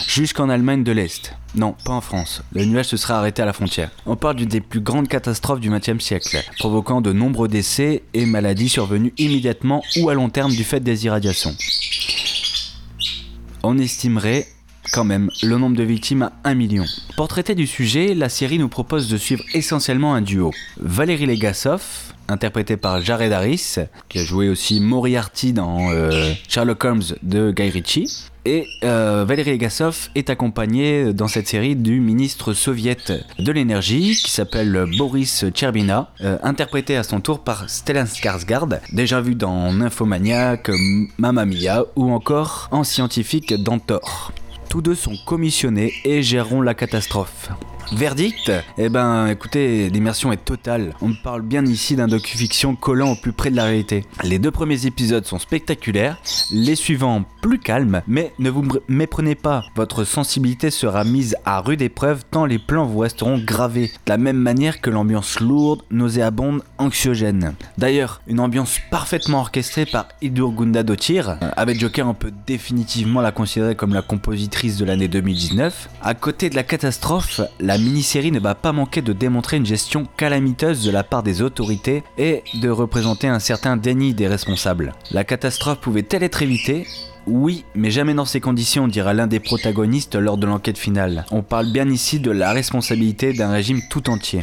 [0.08, 1.34] jusqu'en Allemagne de l'Est.
[1.58, 2.43] Non, pas en France.
[2.54, 3.89] Le nuage se serait arrêté à la frontière.
[4.06, 8.28] On parle d'une des plus grandes catastrophes du XXe siècle, provoquant de nombreux décès et
[8.28, 11.56] maladies survenues immédiatement ou à long terme du fait des irradiations.
[13.63, 14.46] On estimerait
[14.93, 16.86] quand même le nombre de victimes à 1 million.
[17.15, 20.52] Pour traiter du sujet, la série nous propose de suivre essentiellement un duo.
[20.80, 21.84] Valérie Legasov,
[22.28, 23.78] interprété par Jared Harris,
[24.10, 28.30] qui a joué aussi Moriarty dans euh, Sherlock Holmes de Guy Ritchie.
[28.47, 34.31] Et euh, Valérie Legasov est accompagnée dans cette série du ministre soviète de l'énergie qui
[34.31, 40.71] s'appelle Boris Tcherbina, euh, interprété à son tour par Stellan Skarsgård, déjà vu dans Nymphomaniac,
[41.17, 44.31] Mamma Mia ou encore en scientifique dans Thor.
[44.69, 47.49] Tous deux sont commissionnés et géreront la catastrophe.
[47.91, 48.52] Verdict?
[48.78, 50.93] Eh ben écoutez, l'immersion est totale.
[51.02, 54.04] On parle bien ici d'un docu-fiction collant au plus près de la réalité.
[54.23, 56.17] Les deux premiers épisodes sont spectaculaires,
[56.52, 61.82] les suivants plus calmes, mais ne vous méprenez pas, votre sensibilité sera mise à rude
[61.82, 66.63] épreuve tant les plans vous resteront gravés, de la même manière que l'ambiance lourde, nauséabonde,
[66.78, 67.54] anxiogène.
[67.78, 73.32] D'ailleurs, une ambiance parfaitement orchestrée par Idur Gundadottir, euh, avec Joker on peut définitivement la
[73.32, 75.89] considérer comme la compositrice de l'année 2019.
[76.02, 80.08] À côté de la catastrophe, la mini-série ne va pas manquer de démontrer une gestion
[80.18, 84.94] calamiteuse de la part des autorités et de représenter un certain déni des responsables.
[85.12, 86.86] La catastrophe pouvait-elle être évitée?
[87.26, 91.26] Oui, mais jamais dans ces conditions, dira l'un des protagonistes lors de l'enquête finale.
[91.32, 94.42] On parle bien ici de la responsabilité d'un régime tout entier.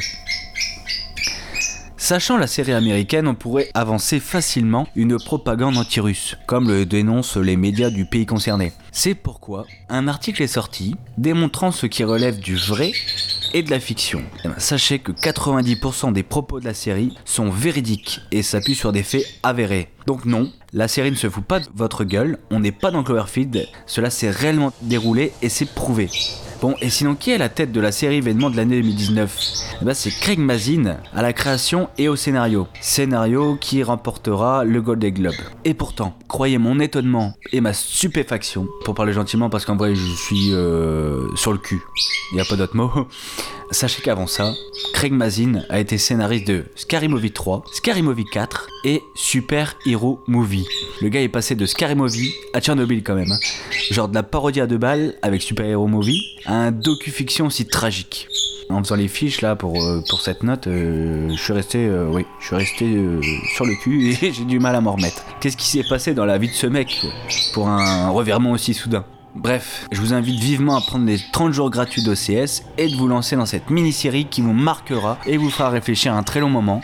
[2.05, 7.57] Sachant la série américaine, on pourrait avancer facilement une propagande anti-russe, comme le dénoncent les
[7.57, 8.75] médias du pays concerné.
[8.93, 12.93] C'est pourquoi un article est sorti démontrant ce qui relève du vrai
[13.55, 14.23] et de la fiction.
[14.45, 18.93] Eh ben, sachez que 90% des propos de la série sont véridiques et s'appuient sur
[18.93, 19.89] des faits avérés.
[20.07, 23.03] Donc non, la série ne se fout pas de votre gueule, on n'est pas dans
[23.03, 26.11] Cloverfield, cela s'est réellement déroulé et c'est prouvé.
[26.81, 29.39] Et sinon, qui est à la tête de la série événement de l'année 2019
[29.83, 32.67] Eh ben, C'est Craig Mazin à la création et au scénario.
[32.81, 35.35] Scénario qui remportera le Golden Globe.
[35.65, 40.07] Et pourtant, croyez mon étonnement et ma stupéfaction, pour parler gentiment parce qu'en vrai je
[40.15, 41.81] suis euh, sur le cul,
[42.33, 42.91] il n'y a pas d'autre mot.
[43.71, 44.53] Sachez qu'avant ça,
[44.93, 50.23] Craig Mazin a été scénariste de Scary Movie 3, Scary Movie 4 et Super Hero
[50.29, 50.67] Movie.
[51.01, 53.33] Le gars est passé de Scary Movie à Tchernobyl quand même.
[53.33, 53.39] hein.
[53.91, 56.23] Genre de la parodie à deux balles avec Super Hero Movie
[56.55, 58.29] un docu-fiction aussi tragique.
[58.71, 62.09] En faisant les fiches là pour, euh, pour cette note, euh, je suis resté, euh,
[62.11, 62.97] oui, je suis resté
[63.55, 65.23] sur le cul et j'ai du mal à m'en remettre.
[65.41, 67.05] Qu'est-ce qui s'est passé dans la vie de ce mec
[67.53, 69.05] pour un revirement aussi soudain?
[69.35, 73.09] Bref, je vous invite vivement à prendre les 30 jours gratuits d'OCS et de vous
[73.09, 76.81] lancer dans cette mini-série qui vous marquera et vous fera réfléchir un très long moment,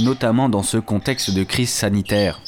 [0.00, 2.40] notamment dans ce contexte de crise sanitaire.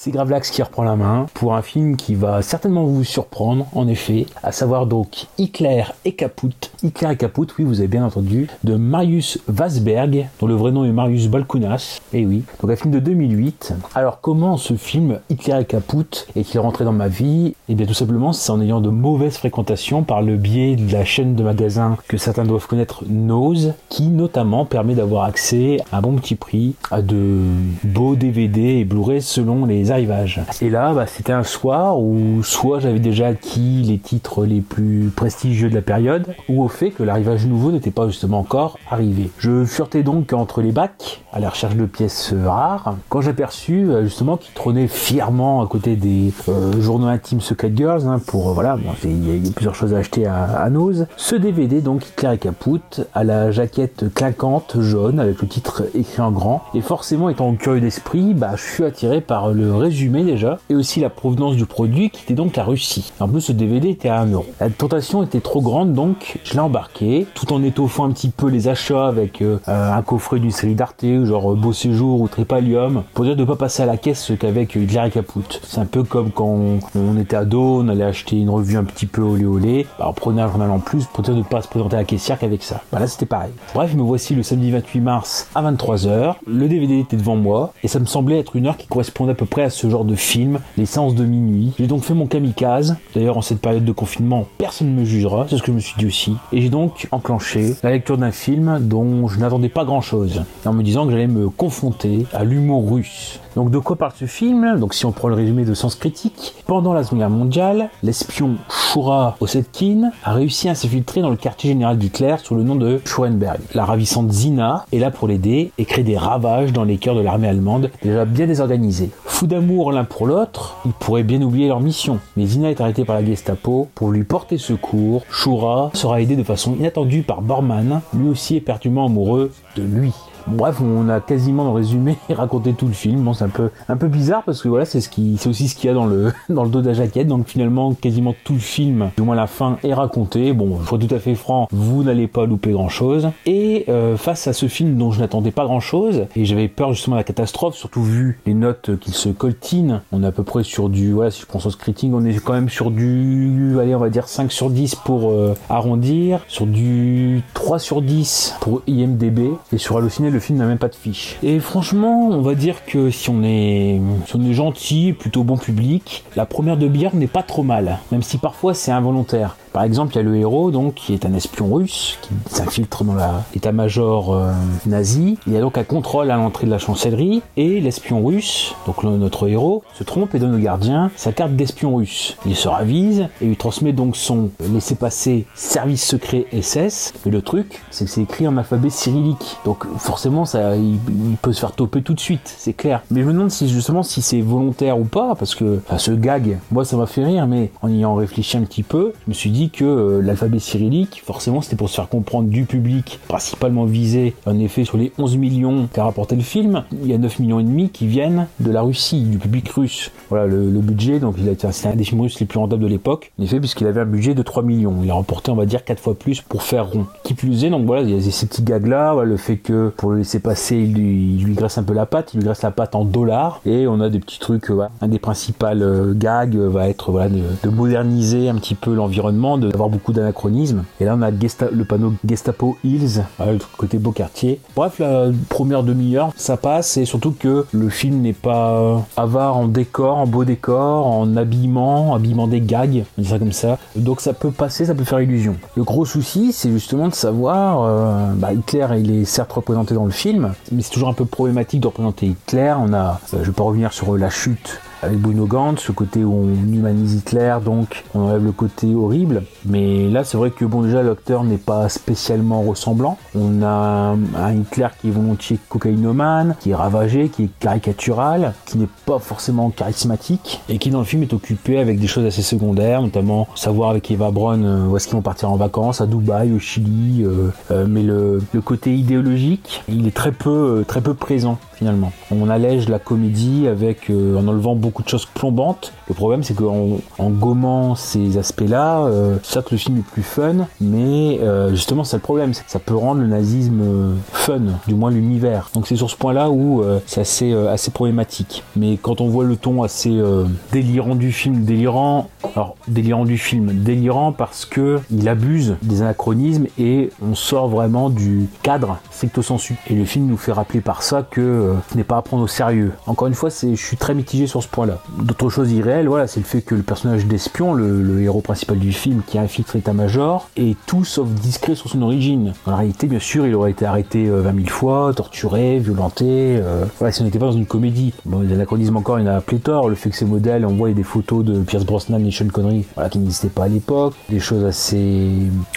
[0.00, 3.88] C'est Gravelax qui reprend la main pour un film qui va certainement vous surprendre, en
[3.88, 6.54] effet, à savoir donc Hitler et Caput.
[6.84, 10.84] Hitler et Caput, oui, vous avez bien entendu, de Marius Wasberg, dont le vrai nom
[10.84, 11.98] est Marius Balkunas.
[12.12, 13.74] Et eh oui, donc un film de 2008.
[13.96, 17.56] Alors comment ce film Hitler et Caput est-il rentré dans ma vie?
[17.68, 21.04] Eh bien tout simplement, c'est en ayant de mauvaises fréquentations par le biais de la
[21.04, 26.02] chaîne de magasins que certains doivent connaître, Nose, qui notamment permet d'avoir accès à un
[26.02, 27.40] bon petit prix à de
[27.82, 30.40] beaux DVD et Blu-ray selon les arrivages.
[30.60, 35.10] Et là, bah, c'était un soir où soit j'avais déjà acquis les titres les plus
[35.14, 39.30] prestigieux de la période, ou au fait que l'arrivage nouveau n'était pas justement encore arrivé.
[39.38, 44.04] Je furetais donc entre les bacs à la recherche de pièces rares, quand j'aperçus euh,
[44.04, 48.52] justement qu'il trônait fièrement à côté des euh, journaux intimes Secret Girls, hein, pour euh,
[48.52, 50.68] voilà, il y, a plusieurs choses à acheter à, à.
[51.16, 52.80] Ce DVD donc Hitler et Caput
[53.14, 57.80] à la jaquette clinquante jaune avec le titre écrit en grand, et forcément étant curieux
[57.80, 62.10] d'esprit, bah, je suis attiré par le résumé déjà, et aussi la provenance du produit
[62.10, 63.12] qui était donc la Russie.
[63.20, 64.46] En plus, ce DVD était à 1 euro.
[64.60, 68.48] La tentation était trop grande, donc je l'ai embarqué, tout en étoffant un petit peu
[68.48, 73.24] les achats avec euh, un coffret d'une série d'Arte, genre Beau Séjour ou Trépalium, pour
[73.24, 75.60] dire de pas passer à la caisse qu'avec Hitler et Caput.
[75.62, 76.58] C'est un peu comme quand
[76.94, 80.12] on, était ado, on allait acheter une revue un petit peu olé olé, bah, on
[80.12, 82.62] prenait un journal en plus pour dire de pas se présenter à la caissière qu'avec
[82.62, 82.82] ça.
[82.92, 83.52] Bah là, c'était pareil.
[83.74, 86.34] Bref, me voici le samedi 28 mars à 23h.
[86.46, 89.34] Le DVD était devant moi, et ça me semblait être une heure qui correspondait à
[89.34, 91.72] peu près à ce genre de film, les séances de minuit.
[91.78, 92.96] J'ai donc fait mon kamikaze.
[93.14, 95.80] D'ailleurs, en cette période de confinement, personne ne me jugera, c'est ce que je me
[95.80, 96.34] suis dit aussi.
[96.52, 100.72] Et j'ai donc enclenché la lecture d'un film dont je n'attendais pas grand chose, en
[100.72, 103.40] me disant que j'allais me confronter à l'humour russe.
[103.58, 104.78] Donc de quoi parle ce film?
[104.78, 108.54] Donc si on prend le résumé de Sens Critique, pendant la Seconde Guerre mondiale, l'espion
[108.70, 113.00] Shura Osetkin a réussi à s'infiltrer dans le quartier général d'Hitler sous le nom de
[113.04, 113.58] Schoenberg.
[113.74, 117.20] La ravissante Zina est là pour l'aider et crée des ravages dans les cœurs de
[117.20, 119.10] l'armée allemande, déjà bien désorganisée.
[119.24, 122.20] Fou d'amour l'un pour l'autre, ils pourraient bien oublier leur mission.
[122.36, 125.24] Mais Zina est arrêtée par la Gestapo pour lui porter secours.
[125.32, 130.12] Shura sera aidé de façon inattendue par Bormann, lui aussi éperdument amoureux de lui.
[130.50, 133.22] Bref, on a quasiment résumé raconté tout le film.
[133.22, 135.68] Bon, c'est un peu, un peu bizarre parce que voilà, c'est ce qui, c'est aussi
[135.68, 137.28] ce qu'il y a dans le, dos de la jaquette.
[137.28, 140.52] Donc finalement, quasiment tout le film, du moins la fin, est raconté.
[140.52, 143.28] Bon, je tout à fait franc, vous n'allez pas louper grand chose.
[143.46, 146.92] Et euh, face à ce film dont je n'attendais pas grand chose, et j'avais peur
[146.92, 150.42] justement de la catastrophe, surtout vu les notes qu'il se coltine, on est à peu
[150.42, 153.78] près sur du, voilà, si je pense au scripting, on est quand même sur du,
[153.80, 158.56] allez, on va dire 5 sur 10 pour euh, arrondir, sur du 3 sur 10
[158.60, 161.36] pour IMDB, et sur Allociné, le le film n'a même pas de fiche.
[161.42, 165.56] Et franchement, on va dire que si on est, si on est gentil, plutôt bon
[165.56, 169.56] public, la première de bière n'est pas trop mal, même si parfois c'est involontaire.
[169.72, 173.04] Par exemple, il y a le héros donc qui est un espion russe qui s'infiltre
[173.04, 173.14] dans
[173.54, 174.52] l'état-major euh,
[174.86, 175.38] nazi.
[175.46, 179.04] Il y a donc un contrôle à l'entrée de la chancellerie et l'espion russe, donc
[179.04, 182.36] notre héros, se trompe et donne au gardien sa carte d'espion russe.
[182.46, 187.14] Il se ravise et lui transmet donc son laissez-passer service secret SS.
[187.26, 189.56] Et le truc, c'est que c'est écrit en alphabet cyrillique.
[189.64, 190.98] Donc forcément, ça, il,
[191.42, 193.02] peut se faire toper tout de suite, c'est clair.
[193.10, 196.58] Mais je me demande si justement si c'est volontaire ou pas, parce que ce gag,
[196.70, 199.34] moi ça m'a fait rire, mais en y ayant réfléchi un petit peu, je me
[199.34, 203.84] suis dit que euh, l'alphabet cyrillique, forcément, c'était pour se faire comprendre du public, principalement
[203.84, 207.40] visé, en effet, sur les 11 millions qu'a rapporté le film, il y a 9
[207.40, 210.10] millions et demi qui viennent de la Russie, du public russe.
[210.30, 212.82] Voilà le, budget, donc il a été c'est un des films russes les plus rentables
[212.82, 214.94] de l'époque, en effet, puisqu'il avait un budget de 3 millions.
[215.02, 217.06] Il a remporté, on va dire, 4 fois plus pour faire rond.
[217.24, 220.12] Qui plus est, donc voilà, il y a ces petits gags-là, le fait que pour
[220.12, 222.94] le laisser passer, il lui, graisse un peu la patte, il lui graisse la patte
[222.94, 227.10] en dollars, et on a des petits trucs, un des principaux euh, gags va être
[227.10, 230.84] voilà, de moderniser un petit peu l'environnement, d'avoir beaucoup d'anachronismes.
[231.00, 234.60] Et là, on a le panneau Gestapo Hills, le côté beau quartier.
[234.76, 239.68] Bref, la première demi-heure, ça passe, et surtout que le film n'est pas avare en
[239.68, 243.78] décor, en beau décor, en habillement, habillement des gags, on dit ça comme ça.
[243.96, 245.56] Donc ça peut passer, ça peut faire illusion.
[245.76, 250.04] Le gros souci, c'est justement de savoir, euh, bah, Hitler, il est certes représenté dans
[250.04, 252.74] le film, mais c'est toujours un peu problématique de représenter Hitler.
[252.78, 256.24] On a, euh, je vais pas revenir sur la chute avec Bruno Gantz, ce côté
[256.24, 259.42] où on humanise Hitler, donc on enlève le côté horrible.
[259.64, 263.18] Mais là, c'est vrai que bon, déjà, l'acteur n'est pas spécialement ressemblant.
[263.34, 268.78] On a un Hitler qui est volontiers cocaïnomane, qui est ravagé, qui est caricatural, qui
[268.78, 272.42] n'est pas forcément charismatique, et qui dans le film est occupé avec des choses assez
[272.42, 276.06] secondaires, notamment savoir avec Eva Braun euh, où est-ce qu'ils vont partir en vacances, à
[276.06, 277.24] Dubaï, au Chili.
[277.24, 282.12] Euh, euh, mais le, le, côté idéologique, il est très peu, très peu présent finalement.
[282.30, 285.92] On allège la comédie avec en enlevant beaucoup de choses plombantes.
[286.08, 290.66] Le problème, c'est qu'en en gommant ces aspects-là, euh, certes, le film est plus fun,
[290.80, 292.52] mais euh, justement, c'est le problème.
[292.66, 295.70] Ça peut rendre le nazisme euh, fun, du moins l'univers.
[295.74, 298.64] Donc c'est sur ce point-là où euh, c'est assez, euh, assez problématique.
[298.74, 303.38] Mais quand on voit le ton assez euh, délirant du film, délirant, alors délirant du
[303.38, 309.42] film, délirant parce que il abuse des anachronismes et on sort vraiment du cadre stricto
[309.42, 309.76] sensu.
[309.90, 312.42] Et le film nous fait rappeler par ça que euh, ce n'est pas à prendre
[312.42, 312.92] au sérieux.
[313.06, 314.98] Encore une fois, je suis très mitigé sur ce point-là.
[315.18, 318.92] D'autres choses irréelles, voilà, c'est le fait que le personnage d'espion, le, héros principal du
[318.92, 322.52] film qui a infiltré l'état-major, est tout sauf discret sur son origine.
[322.66, 326.24] La réalité, bien sûr, il aurait été arrêté euh, 20 000 fois, torturé, violenté.
[326.26, 328.12] euh, voilà, si on n'était pas dans une comédie.
[328.24, 329.88] Bon, les anachronismes encore, il y en a pléthore.
[329.88, 332.84] Le fait que ces modèles, on voit des photos de Pierce Brosnan et Sean Connery,
[332.94, 334.14] voilà, qui n'existaient pas à l'époque.
[334.28, 335.30] Des choses assez,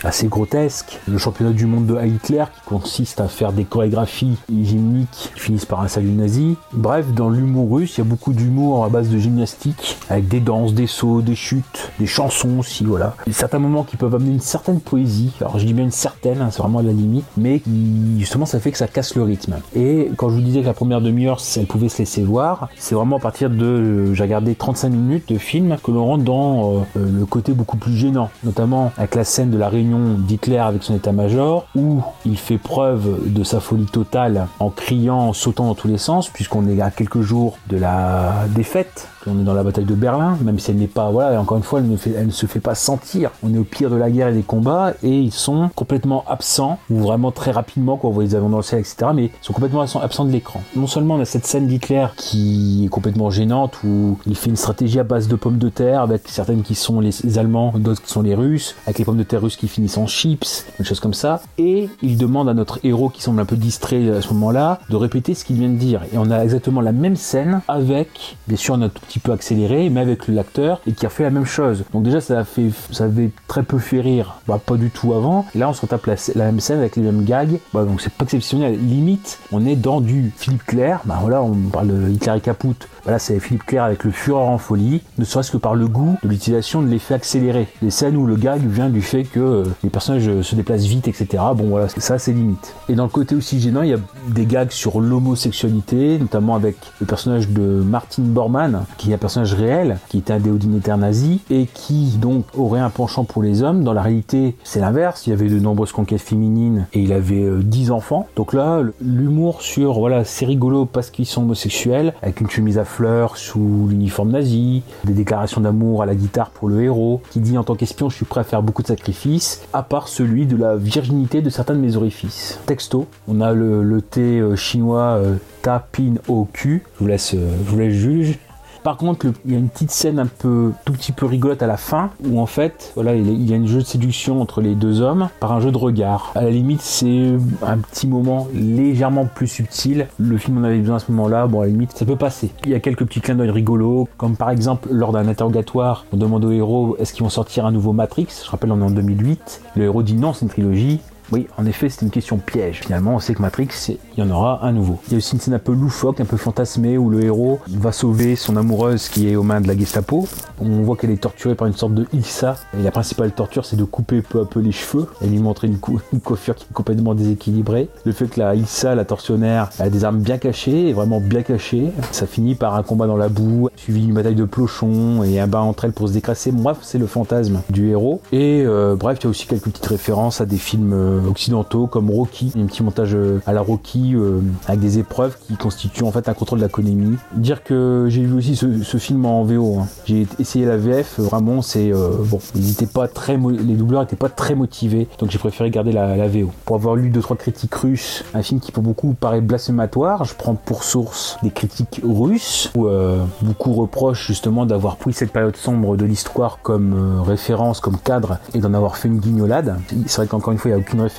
[0.04, 1.00] assez grotesques.
[1.08, 5.66] Le championnat du monde de Hitler, qui consiste à faire des chorégraphies gymniques qui finissent
[5.66, 6.56] par un salut nazi.
[6.74, 10.40] Bref, dans l'humour russe, il y a beaucoup d'humour à base de gymnastique, avec des
[10.40, 13.16] danses, des sauts, des chutes, des chansons aussi, voilà.
[13.28, 15.32] Et certains moments qui peuvent amener une certaine poésie.
[15.42, 18.46] Alors je dis bien une certaine, hein, c'est vraiment à la limite, mais qui, justement
[18.46, 19.56] ça fait que ça casse le rythme.
[19.76, 22.96] Et quand je vous disais que la première demi-heure, elle pouvait se laisser voir, c'est
[22.96, 26.76] vraiment à partir de, euh, j'ai regardé 35 minutes de film, que l'on rentre dans
[26.76, 30.58] euh, euh, le côté beaucoup plus gênant, notamment avec la scène de la réunion d'Hitler
[30.58, 35.71] avec son état-major, où il fait preuve de sa folie totale en criant, en sautant
[35.76, 39.64] tous les sens, puisqu'on est à quelques jours de la défaite on est dans la
[39.64, 42.28] bataille de Berlin, même si elle n'est pas, voilà, encore une fois, elle ne, elle
[42.28, 43.32] ne se fait pas sentir.
[43.44, 46.80] On est au pire de la guerre et des combats, et ils sont complètement absents,
[46.90, 49.32] ou vraiment très rapidement, quand on voit les avions dans le ciel, etc., mais ils
[49.42, 50.62] sont complètement absents, de l'écran.
[50.76, 54.56] Non seulement on a cette scène d'Hitler qui est complètement gênante, où il fait une
[54.56, 58.12] stratégie à base de pommes de terre, avec certaines qui sont les, Allemands, d'autres qui
[58.12, 61.00] sont les Russes, avec les pommes de terre russes qui finissent en chips, des choses
[61.00, 64.30] comme ça, et il demande à notre héros, qui semble un peu distrait à ce
[64.34, 66.02] moment-là, de répéter ce qu'il vient de dire.
[66.14, 68.82] Et on a exactement la même scène avec, bien sûr, un
[69.12, 71.84] tout petit peu accéléré, mais avec l'acteur, et qui a fait la même chose.
[71.94, 75.14] Donc déjà, ça a fait, ça avait très peu fait rire, bah, pas du tout
[75.14, 75.46] avant.
[75.54, 77.60] Et là, on se retape la, même scène avec les mêmes gags.
[77.74, 78.78] Bah, donc c'est pas exceptionnel.
[78.80, 81.02] Limite, on est dans du Philippe Clair.
[81.06, 82.76] Bah voilà, on parle de Hitler et Caput.
[83.04, 86.18] Voilà, c'est Philippe Clair avec le Führer en folie, ne serait-ce que par le goût
[86.24, 87.68] de l'utilisation de l'effet accéléré.
[87.82, 90.86] Les scènes où le gag vient du fait que euh, les personnages euh, se déplacent
[90.86, 91.28] vite, etc.
[91.56, 92.76] Bon voilà, ça c'est limite.
[92.90, 96.76] Et dans le côté aussi gênant, il y a des gags sur l'homosexualité, notamment avec
[97.00, 101.40] le personnage de Martin Bormann, qui est un personnage réel, qui était un déodinitaire nazi,
[101.50, 103.84] et qui donc aurait un penchant pour les hommes.
[103.84, 105.26] Dans la réalité, c'est l'inverse.
[105.26, 108.28] Il y avait de nombreuses conquêtes féminines et il avait euh, 10 enfants.
[108.36, 112.86] Donc là, l'humour sur, voilà, c'est rigolo parce qu'ils sont homosexuels, avec une chemise à
[112.86, 117.58] fleurs sous l'uniforme nazi, des déclarations d'amour à la guitare pour le héros, qui dit
[117.58, 120.56] en tant qu'espion, je suis prêt à faire beaucoup de sacrifices, à part celui de
[120.56, 122.60] la virginité de certains de mes orifices.
[122.68, 127.34] Texto, on a le, thé euh, chinois euh, Ta Pin au cul, je vous laisse,
[127.34, 128.38] euh, je vous laisse.
[128.84, 131.68] Par contre, il y a une petite scène un peu, tout petit peu rigolote à
[131.68, 133.86] la fin, où en fait, voilà, il y a- il y a un jeu de
[133.86, 136.32] séduction entre les deux hommes par un jeu de regard.
[136.36, 140.08] À la limite, c'est un petit moment légèrement plus subtil.
[140.18, 141.46] Le film en avait besoin à ce moment-là.
[141.48, 142.50] Bon, à la limite, ça peut passer.
[142.66, 146.18] Il y a quelques petits clins d'œil rigolos, comme par exemple lors d'un interrogatoire, on
[146.18, 148.28] demande au héros est-ce qu'ils vont sortir un nouveau Matrix?
[148.44, 149.62] Je rappelle, on est en 2008.
[149.76, 151.00] Le héros dit non, c'est une trilogie.
[151.32, 152.82] Oui, en effet, c'est une question piège.
[152.82, 155.00] Finalement, on sait que Matrix, il y en aura un nouveau.
[155.08, 157.60] Il y a aussi une scène un peu loufoque, un peu fantasmée, où le héros
[157.70, 160.28] va sauver son amoureuse qui est aux mains de la Gestapo.
[160.60, 162.58] On voit qu'elle est torturée par une sorte de Ilsa.
[162.78, 165.68] Et la principale torture, c'est de couper peu à peu les cheveux et lui montrer
[165.68, 165.78] une,
[166.24, 167.88] coiffure qui est complètement déséquilibrée.
[168.04, 171.92] Le fait que la Ilsa, la tortionnaire, a des armes bien cachées, vraiment bien cachées.
[172.12, 175.48] Ça finit par un combat dans la boue, suivi d'une bataille de plochons et un
[175.48, 176.52] bain entre elles pour se décrasser.
[176.52, 178.22] Bref, c'est le fantasme du héros.
[178.34, 181.88] Et euh, bref, il y a aussi quelques petites références à des films euh, occidentaux
[181.88, 182.52] comme Rocky.
[182.58, 186.30] Un petit montage euh, à la Rocky euh, avec des épreuves qui constituent en fait
[186.30, 187.18] un contrôle d'aconémie.
[187.34, 189.80] Dire que j'ai vu aussi ce, film en VO.
[189.80, 189.88] hein.
[190.06, 192.40] J'ai essayé la VF, euh, vraiment c'est euh, bon.
[192.56, 196.28] Ils pas très, les doubleurs étaient pas très motivés, donc j'ai préféré garder la, la
[196.28, 196.52] VO.
[196.66, 200.34] Pour avoir lu deux trois critiques russes, un film qui pour beaucoup paraît blasphématoire, je
[200.36, 205.56] prends pour source des critiques russes où euh, beaucoup reprochent justement d'avoir pris cette période
[205.56, 209.78] sombre de l'histoire comme euh, référence, comme cadre et d'en avoir fait une guignolade.
[210.08, 211.11] C'est vrai qu'encore une fois il n'y a aucune référence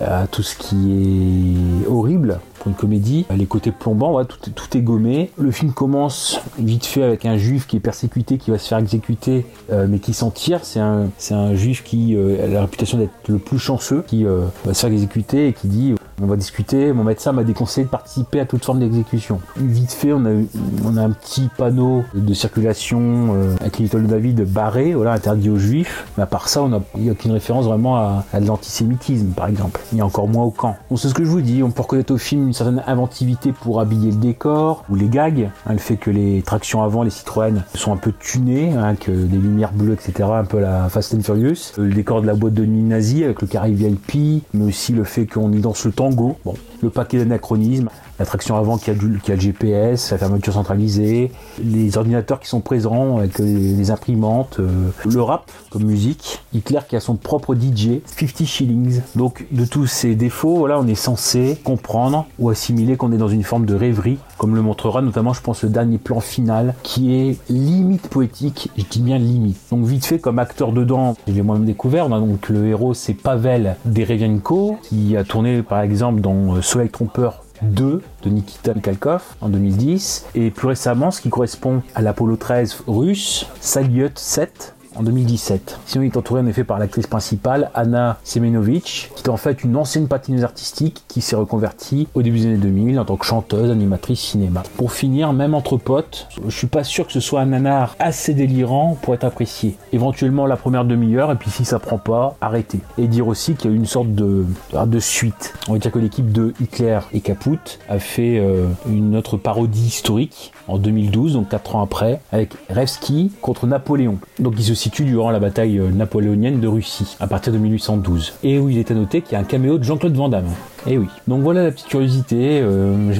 [0.00, 3.26] à tout ce qui est horrible pour une comédie.
[3.36, 4.38] Les côtés plombants, tout,
[4.76, 5.30] est- gommé.
[5.38, 8.78] Le film commence vite fait avec un juif qui est persécuté, qui va se faire
[8.78, 10.60] exécuter, euh, mais qui s'en tire.
[10.62, 14.24] C'est un, c'est un juif qui euh, a la réputation d'être le plus chanceux, qui
[14.24, 16.92] euh, va se faire exécuter et qui dit On va discuter.
[16.92, 19.40] Mon médecin m'a déconseillé de participer à toute forme d'exécution.
[19.56, 24.94] Vite fait, on a, un petit panneau de circulation euh, avec l'étoile de David barré,
[24.94, 26.06] voilà, interdit aux juifs.
[26.16, 26.80] Mais à part ça, on n'a
[27.10, 29.80] aucune référence vraiment à, de l'antisémitisme, par exemple.
[29.90, 30.76] Il y a encore moins au camp.
[30.90, 31.62] Bon, c'est ce que je vous dis.
[31.64, 35.50] On peut reconnaître au film une certaine inventivité pour habiller le décor ou les gags.
[35.66, 39.10] hein, le fait que les tractions avant, les Citroën, sont un peu tunées, hein, que
[39.10, 40.28] des lumières bleues, etc.
[40.32, 41.72] Un peu la Fast and Furious.
[41.78, 44.92] Euh, Le décor de la boîte de nuit nazie avec le carré VIP, mais aussi
[44.92, 46.36] le fait qu'on y danse le Bon,
[46.82, 47.88] le paquet d'anachronismes.
[48.22, 53.18] La traction avant qui a, le GPS, la fermeture centralisée, les ordinateurs qui sont présents
[53.18, 58.46] avec les imprimantes, euh, le rap comme musique, Hitler qui a son propre DJ, 50
[58.46, 59.00] shillings.
[59.16, 63.26] Donc de tous ces défauts, voilà, on est censé comprendre ou assimiler qu'on est dans
[63.26, 67.16] une forme de rêverie, comme le montrera notamment, je pense, le dernier plan final qui
[67.16, 69.58] est limite poétique, je dis bien limite.
[69.72, 73.14] Donc vite fait, comme acteur dedans, je l'ai moi-même découvert, a donc le héros c'est
[73.14, 79.22] Pavel Derevienko, qui a tourné par exemple dans euh, Soleil Trompeur 2 de Nikita Mikhalkov
[79.40, 85.02] en 2010 et plus récemment ce qui correspond à l'Apollo 13 russe Salyut 7 en
[85.02, 85.78] 2017.
[85.86, 89.64] Sinon, il est entouré en effet par l'actrice principale, Anna Semenovic, qui est en fait
[89.64, 93.26] une ancienne patineuse artistique qui s'est reconvertie au début des années 2000 en tant que
[93.26, 94.62] chanteuse, animatrice cinéma.
[94.76, 98.34] Pour finir, même entre potes, je suis pas sûr que ce soit un nanar assez
[98.34, 99.76] délirant pour être apprécié.
[99.92, 102.80] Éventuellement la première demi-heure, et puis si ça prend pas, arrêtez.
[102.98, 104.44] Et dire aussi qu'il y a eu une sorte de,
[104.86, 105.54] de suite.
[105.68, 109.86] On va dire que l'équipe de Hitler et Caput a fait euh, une autre parodie
[109.86, 114.18] historique en 2012, donc 4 ans après, avec Revski contre Napoléon.
[114.38, 118.34] Donc il se situe durant la bataille euh, napoléonienne de Russie, à partir de 1812.
[118.42, 120.48] Et où il est à noter qu'il y a un caméo de Jean-Claude Van Damme.
[120.88, 121.06] Et oui.
[121.28, 122.60] Donc voilà la petite curiosité.
[122.60, 123.14] euh,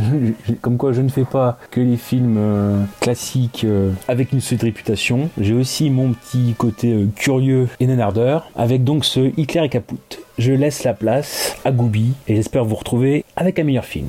[0.62, 3.66] comme quoi je ne fais pas que les films euh, classiques
[4.08, 5.28] avec une solide réputation.
[5.38, 9.96] J'ai aussi mon petit côté curieux et nanardeur, avec donc ce Hitler et Caput.
[10.38, 14.08] Je laisse la place à Goubi et j'espère vous retrouver avec un meilleur film.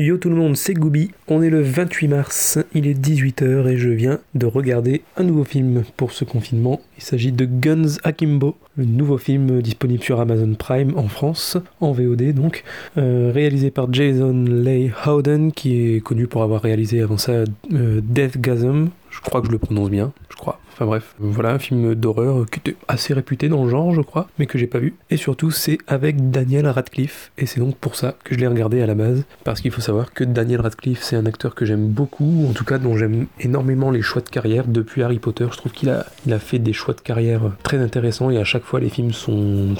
[0.00, 1.10] Yo tout le monde, c'est Gooby.
[1.28, 5.44] On est le 28 mars, il est 18h et je viens de regarder un nouveau
[5.44, 6.80] film pour ce confinement.
[6.96, 11.92] Il s'agit de Guns Akimbo, le nouveau film disponible sur Amazon Prime en France, en
[11.92, 12.64] VOD donc,
[12.96, 17.32] euh, réalisé par Jason Leigh Howden qui est connu pour avoir réalisé avant ça
[17.74, 18.88] euh, Deathgasm.
[19.10, 20.58] Je crois que je le prononce bien, je crois.
[20.80, 24.28] Enfin bref, voilà un film d'horreur qui était assez réputé dans le genre, je crois,
[24.38, 24.94] mais que j'ai pas vu.
[25.10, 28.80] Et surtout, c'est avec Daniel Radcliffe, et c'est donc pour ça que je l'ai regardé
[28.80, 31.86] à la base, parce qu'il faut savoir que Daniel Radcliffe, c'est un acteur que j'aime
[31.86, 35.46] beaucoup, en tout cas dont j'aime énormément les choix de carrière depuis Harry Potter.
[35.52, 36.06] Je trouve qu'il a,
[36.38, 39.74] fait des choix de carrière très intéressants, et à chaque fois, les films sont,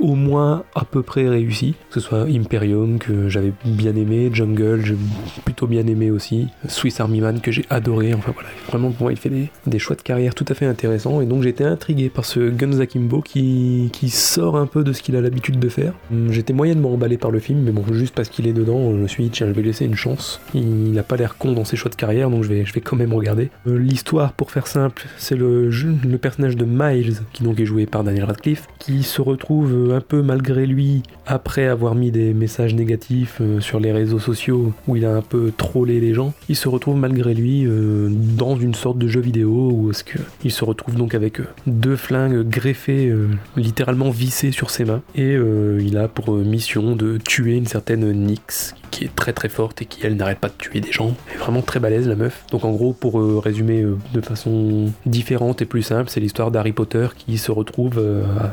[0.00, 4.84] au moins à peu près réussis, que ce soit Imperium, que j'avais bien aimé, Jungle,
[4.84, 4.96] j'ai
[5.44, 9.12] plutôt bien aimé aussi, Swiss Army Man, que j'ai adoré, enfin voilà, vraiment pour moi,
[9.12, 9.30] il fait
[9.64, 12.80] des choix de carrière tout à fait intéressants, et donc j'étais intrigué par ce Guns
[12.80, 15.94] Akimbo qui, qui sort un peu de ce qu'il a l'habitude de faire.
[16.12, 18.96] Hum, J'étais moyennement emballé par le film, mais bon, juste parce qu'il est dedans, je
[18.96, 20.40] me suis dit, tiens, je vais laisser une chance.
[20.54, 22.80] Il n'a pas l'air con dans ses choix de carrière, donc je vais, je vais
[22.80, 23.50] quand même regarder.
[23.66, 27.86] Euh, L'histoire, pour faire simple, c'est le, le personnage de Miles, qui donc est joué
[27.86, 32.74] par Daniel Radcliffe, qui se retrouve un peu malgré lui, après avoir mis des messages
[32.74, 36.56] négatifs euh, sur les réseaux sociaux, où il a un peu trollé les gens, il
[36.56, 40.50] se retrouve malgré lui euh, dans une sorte de jeu vidéo, où est-ce que il
[40.50, 45.34] se retrouve donc avec euh, deux flingues greffées, euh, littéralement vissées sur ses mains, et
[45.34, 49.82] euh, il a pour mission de tuer une certaine Nyx, qui est très très forte
[49.82, 51.14] et qui elle n'arrête pas de tuer des gens.
[51.28, 52.44] Elle est vraiment très balèze la meuf.
[52.50, 57.08] Donc en gros pour résumer de façon différente et plus simple, c'est l'histoire d'Harry Potter
[57.16, 57.98] qui se retrouve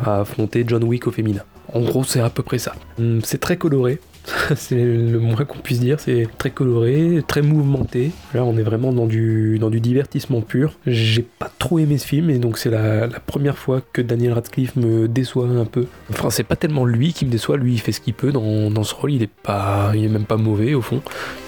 [0.06, 1.42] à à affronter John Wick au féminin.
[1.74, 2.74] En gros c'est à peu près ça.
[3.00, 4.00] Hum, C'est très coloré.
[4.56, 8.12] c'est le moins qu'on puisse dire, c'est très coloré, très mouvementé.
[8.34, 10.78] Là, on est vraiment dans du, dans du divertissement pur.
[10.86, 14.76] J'ai pas trop aimé ce film, et donc c'est la, première fois que Daniel Radcliffe
[14.76, 15.86] me déçoit un peu.
[16.10, 18.70] Enfin, c'est pas tellement lui qui me déçoit, lui il fait ce qu'il peut dans,
[18.72, 21.02] dans ce rôle, il est, pas, il est même pas mauvais au fond.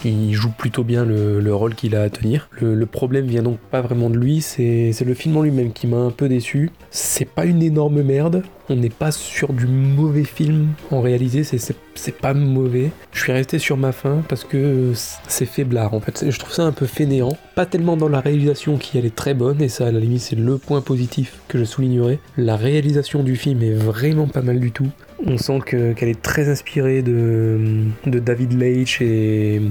[0.04, 2.50] Il joue plutôt bien le, le rôle qu'il a à tenir.
[2.60, 5.74] Le, le problème vient donc pas vraiment de lui, c'est c'est le film en lui-même
[5.74, 6.72] qui m'a un peu déçu.
[6.90, 11.76] C'est pas une énorme merde, on n'est pas sur du mauvais film en réalisé, c'est-
[12.22, 12.92] pas mauvais.
[13.14, 14.92] Je suis resté sur ma faim parce que
[15.28, 16.26] c'est faiblard en fait.
[16.30, 17.38] Je trouve ça un peu fainéant.
[17.56, 20.22] Pas tellement dans la réalisation qui elle est très bonne, et ça à la limite
[20.22, 22.20] c'est le point positif que je soulignerai.
[22.38, 24.88] La réalisation du film est vraiment pas mal du tout.
[25.26, 27.60] On sent que- qu'elle est très inspirée de,
[28.06, 29.62] David Leitch et,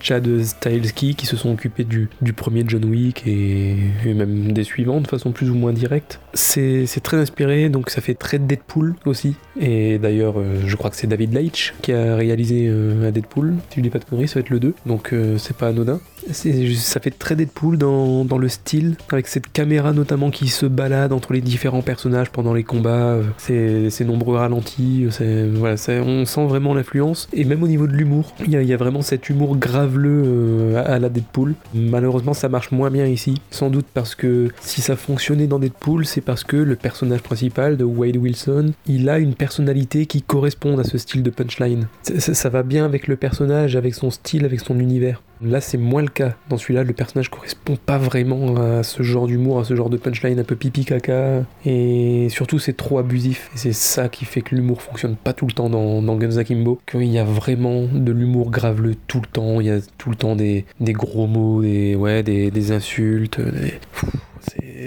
[0.00, 3.76] Chad Stahelski qui se sont occupés du, premier John Wick et,
[4.06, 6.20] même des suivants de façon plus ou moins directe.
[6.34, 9.34] C'est c'est très inspiré, donc ça fait très Deadpool aussi.
[9.60, 13.54] Et d'ailleurs, euh, je crois que c'est David Leitch qui a réalisé euh, un Deadpool.
[13.70, 15.68] Si je dis pas de conneries, ça va être le 2, donc euh, c'est pas
[15.68, 16.00] anodin.
[16.32, 21.32] Ça fait très Deadpool dans, le style, avec cette caméra notamment qui se balade entre
[21.32, 23.18] les différents personnages pendant les combats,
[23.50, 27.28] euh, ces, nombreux ralentis, euh, on sent vraiment l'influence.
[27.32, 30.98] Et même au niveau de l'humour, il y, a- vraiment cet humour graveleux euh, à,
[30.98, 31.54] la Deadpool.
[31.74, 36.06] Malheureusement, ça marche moins bien ici, sans doute parce que si ça fonctionnait dans Deadpool,
[36.06, 40.78] c'est parce que le personnage principal de Wade Wilson, il a une personnalité qui correspond
[40.78, 41.88] à ce style de punchline.
[42.18, 45.22] Ça va bien avec le personnage, avec son style, avec son univers.
[45.40, 46.34] Là, c'est moins le cas.
[46.48, 49.96] Dans celui-là, le personnage correspond pas vraiment à ce genre d'humour, à ce genre de
[49.96, 51.44] punchline un peu pipi caca.
[51.64, 53.50] Et surtout, c'est trop abusif.
[53.54, 56.36] Et c'est ça qui fait que l'humour fonctionne pas tout le temps dans, dans Guns
[56.38, 56.80] Akimbo.
[56.86, 59.60] Qu'il y a vraiment de l'humour graveleux tout le temps.
[59.60, 63.40] Il y a tout le temps des, gros mots, des, ouais, des, insultes.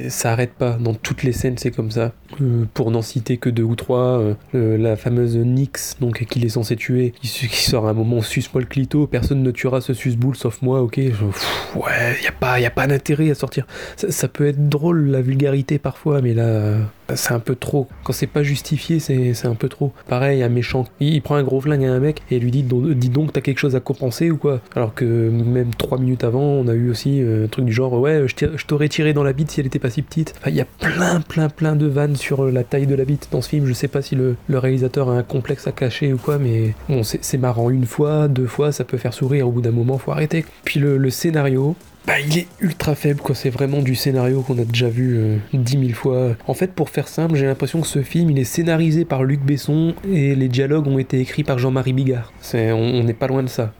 [0.09, 0.73] ça arrête pas.
[0.73, 2.11] Dans toutes les scènes, c'est comme ça.
[2.41, 6.45] Euh, pour n'en citer que deux ou trois, euh, euh, la fameuse Nyx, donc qu'il
[6.45, 9.93] est censé tuer, qui, sort à un moment suce-moi le clito, personne ne tuera ce
[9.93, 10.97] suce-boule sauf moi, ok?
[10.97, 13.65] Ouais, y a pas, y a pas d'intérêt à sortir.
[13.95, 16.77] Ça, peut être drôle la vulgarité parfois, mais là,
[17.15, 17.87] c'est un peu trop.
[18.03, 19.93] Quand c'est pas justifié, c'est un peu trop.
[20.07, 23.09] Pareil, un méchant, il, prend un gros flingue à un mec et lui dit dis
[23.09, 24.61] donc, t'as quelque chose à compenser ou quoi?
[24.75, 28.25] Alors que même trois minutes avant, on a eu aussi un truc du genre, ouais,
[28.27, 30.33] je t'aurais tiré dans la bite si elle était pas si petite.
[30.37, 33.05] Enfin, il y a plein, plein, plein de vannes sur euh, la taille de la
[33.05, 33.65] bite dans ce film.
[33.65, 37.03] Je sais pas si le, réalisateur a un complexe à cacher ou quoi, mais bon,
[37.03, 39.47] c'est marrant une fois, deux fois, ça peut faire sourire.
[39.47, 40.45] Au bout d'un moment, faut arrêter.
[40.63, 43.35] Puis le, scénario, bah, il est ultra faible, quoi.
[43.35, 46.35] C'est vraiment du scénario qu'on a déjà vu euh, dix mille fois.
[46.47, 49.41] En fait, pour faire simple, j'ai l'impression que ce film, il est scénarisé par Luc
[49.41, 52.31] Besson et les dialogues ont été écrits par Jean-Marie Bigard.
[52.41, 53.73] C'est, on n'est pas loin de ça,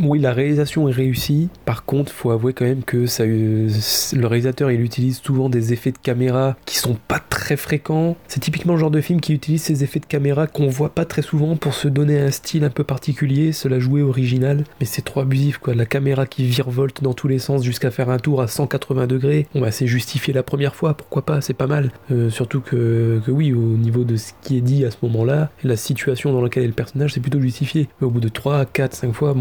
[0.00, 1.48] Oui, la réalisation est réussie.
[1.64, 3.68] Par contre, faut avouer quand même que euh,
[4.12, 8.16] le réalisateur, il utilise souvent des effets de caméra qui sont pas très fréquents.
[8.26, 11.04] C'est typiquement le genre de film qui utilise ces effets de caméra qu'on voit pas
[11.04, 14.64] très souvent pour se donner un style un peu particulier, se la jouer original.
[14.80, 15.74] Mais c'est trop abusif, quoi.
[15.74, 19.46] La caméra qui virevolte dans tous les sens jusqu'à faire un tour à 180 degrés.
[19.54, 21.92] Bon, bah, c'est justifié la première fois, pourquoi pas, c'est pas mal.
[22.10, 25.76] Euh, surtout que, oui, au niveau de ce qui est dit à ce moment-là, la
[25.76, 27.88] situation dans laquelle est le personnage, c'est plutôt justifié.
[28.00, 29.34] Mais au bout de 3, 4, 5 fois,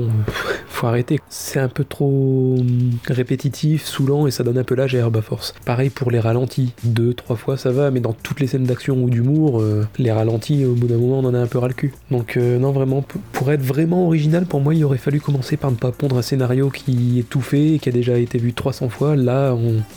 [0.68, 1.20] faut arrêter.
[1.30, 5.22] C'est un peu trop hum, répétitif, saoulant et ça donne un peu la gerbe à
[5.22, 5.54] force.
[5.66, 6.74] Pareil pour les ralentis.
[6.84, 10.12] Deux, trois fois ça va, mais dans toutes les scènes d'action ou d'humour, euh, les
[10.12, 11.94] ralentis, au bout d'un moment, on en a un peu ras le cul.
[12.12, 15.72] Donc euh, non, vraiment, pour être vraiment original, pour moi, il aurait fallu commencer par
[15.72, 18.54] ne pas pondre un scénario qui est tout fait et qui a déjà été vu
[18.54, 19.16] 300 fois.
[19.16, 19.56] Là,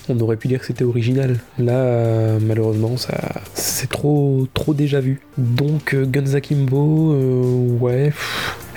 [0.09, 1.39] on, aurait pu dire que c'était original.
[1.59, 3.17] Là, euh, malheureusement, ça,
[3.55, 5.21] c'est trop, trop déjà vu.
[5.39, 8.13] Donc, Guns Akimbo, euh, ouais,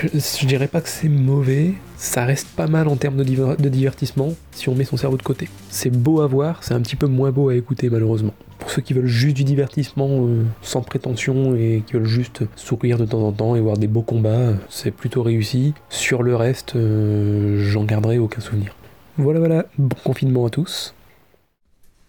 [0.01, 1.73] je, dirais pas que c'est mauvais.
[1.97, 5.17] Ça reste pas mal en termes de, diver- de divertissement si on met son cerveau
[5.17, 5.49] de côté.
[5.69, 8.33] C'est beau à voir, c'est un petit peu moins beau à écouter malheureusement.
[8.59, 12.97] Pour ceux qui veulent juste du divertissement euh, sans prétention et qui veulent juste sourire
[12.97, 15.73] de temps en temps et voir des beaux combats, c'est plutôt réussi.
[15.89, 18.75] Sur le reste, euh, j'en garderai aucun souvenir.
[19.17, 20.93] Voilà, voilà, bon confinement à tous.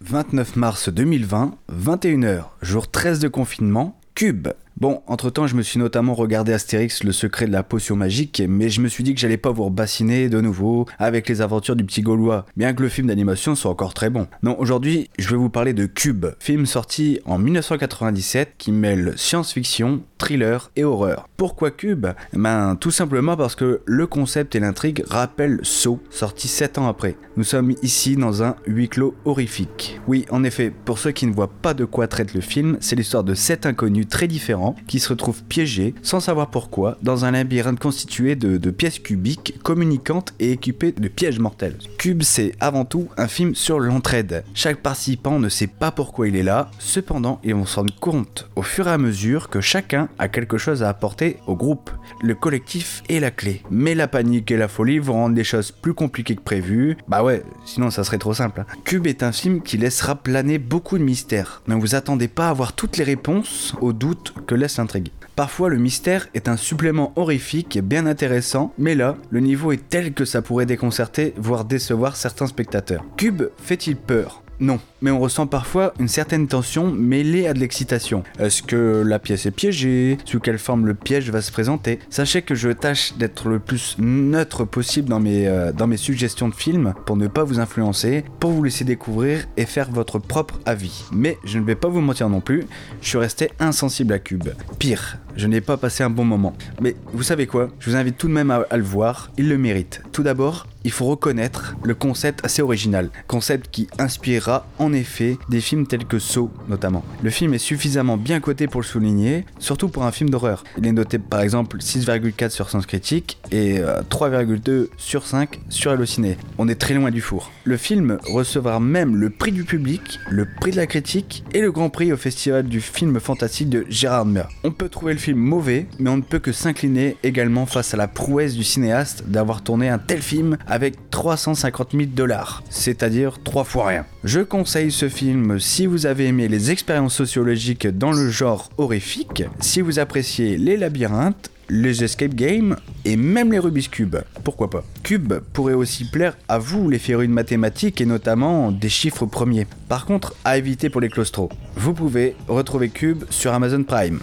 [0.01, 4.47] 29 mars 2020, 21h, jour 13 de confinement, Cube.
[4.81, 8.69] Bon, entre-temps, je me suis notamment regardé Astérix, le secret de la potion magique, mais
[8.69, 11.83] je me suis dit que j'allais pas vous rebassiner de nouveau avec les aventures du
[11.83, 14.25] petit Gaulois, bien que le film d'animation soit encore très bon.
[14.41, 20.01] Non, aujourd'hui, je vais vous parler de Cube, film sorti en 1997 qui mêle science-fiction,
[20.17, 21.29] thriller et horreur.
[21.37, 22.07] Pourquoi Cube?
[22.33, 27.17] Ben, tout simplement parce que le concept et l'intrigue rappellent Saw, sorti 7 ans après.
[27.37, 30.01] Nous sommes ici dans un huis clos horrifique.
[30.07, 32.95] Oui, en effet, pour ceux qui ne voient pas de quoi traite le film, c'est
[32.95, 37.31] l'histoire de sept inconnus très différents qui se retrouvent piégés, sans savoir pourquoi, dans un
[37.31, 41.77] labyrinthe constitué de, pièces cubiques, communicantes et équipées de pièges mortels.
[41.97, 44.43] Cube, c'est avant tout un film sur l'entraide.
[44.53, 48.49] Chaque participant ne sait pas pourquoi il est là, cependant, ils vont se rendre compte
[48.55, 51.91] au fur et à mesure que chacun a quelque chose à apporter au groupe.
[52.21, 53.61] Le collectif est la clé.
[53.69, 56.97] Mais la panique et la folie vont rendre les choses plus compliquées que prévu.
[57.07, 58.61] Bah ouais, sinon ça serait trop simple.
[58.61, 58.65] hein.
[58.83, 61.61] Cube est un film qui laissera planer beaucoup de mystères.
[61.67, 65.09] Ne vous attendez pas à avoir toutes les réponses aux doutes laisse l'intrigue.
[65.35, 69.89] Parfois, le mystère est un supplément horrifique et bien intéressant, mais là, le niveau est
[69.89, 73.05] tel que ça pourrait déconcerter, voire décevoir certains spectateurs.
[73.17, 74.43] Cube fait-il peur?
[74.59, 78.23] Non, mais on ressent parfois une certaine tension mêlée à de l'excitation.
[78.39, 80.17] Est-ce que la pièce est piégée?
[80.25, 81.99] Sous quelle forme le piège va se présenter?
[82.09, 86.49] Sachez que je tâche d'être le plus neutre possible dans mes, euh, dans mes suggestions
[86.49, 90.59] de films pour ne pas vous influencer, pour vous laisser découvrir et faire votre propre
[90.65, 91.05] avis.
[91.11, 92.65] Mais je ne vais pas vous mentir non plus,
[93.01, 94.49] je suis resté insensible à Cube.
[94.79, 96.55] Pire, je n'ai pas passé un bon moment.
[96.81, 97.69] Mais vous savez quoi?
[97.79, 100.01] Je vous invite tout de même à, à le voir, il le mérite.
[100.11, 105.61] Tout d'abord, il faut reconnaître le concept assez original, concept qui inspirera en effet des
[105.61, 107.03] films tels que Saw notamment.
[107.21, 110.63] Le film est suffisamment bien coté pour le souligner, surtout pour un film d'horreur.
[110.77, 115.91] Il est noté par exemple 6,4 sur Sens Critique et euh, 3,2 sur 5 sur
[115.91, 116.37] Allociné.
[116.57, 117.51] On est très loin du four.
[117.63, 121.71] Le film recevra même le prix du public, le prix de la critique et le
[121.71, 124.49] grand prix au festival du film fantastique de Gérard Meur.
[124.63, 127.97] On peut trouver le film mauvais, mais on ne peut que s'incliner également face à
[127.97, 133.63] la prouesse du cinéaste d'avoir tourné un tel film avec 350 000 dollars, c'est-à-dire trois
[133.63, 134.05] fois rien.
[134.23, 139.43] Je conseille ce film si vous avez aimé les expériences sociologiques dans le genre horrifique,
[139.59, 142.75] si vous appréciez les labyrinthes, les escape games
[143.05, 144.17] et même les Rubik's Cube.
[144.43, 144.83] Pourquoi pas?
[145.03, 149.67] Cube pourrait aussi plaire à vous les férus de mathématiques et notamment des chiffres premiers.
[149.87, 151.49] Par contre, à éviter pour les claustros.
[151.75, 154.19] Vous pouvez retrouver Cube sur Amazon Prime.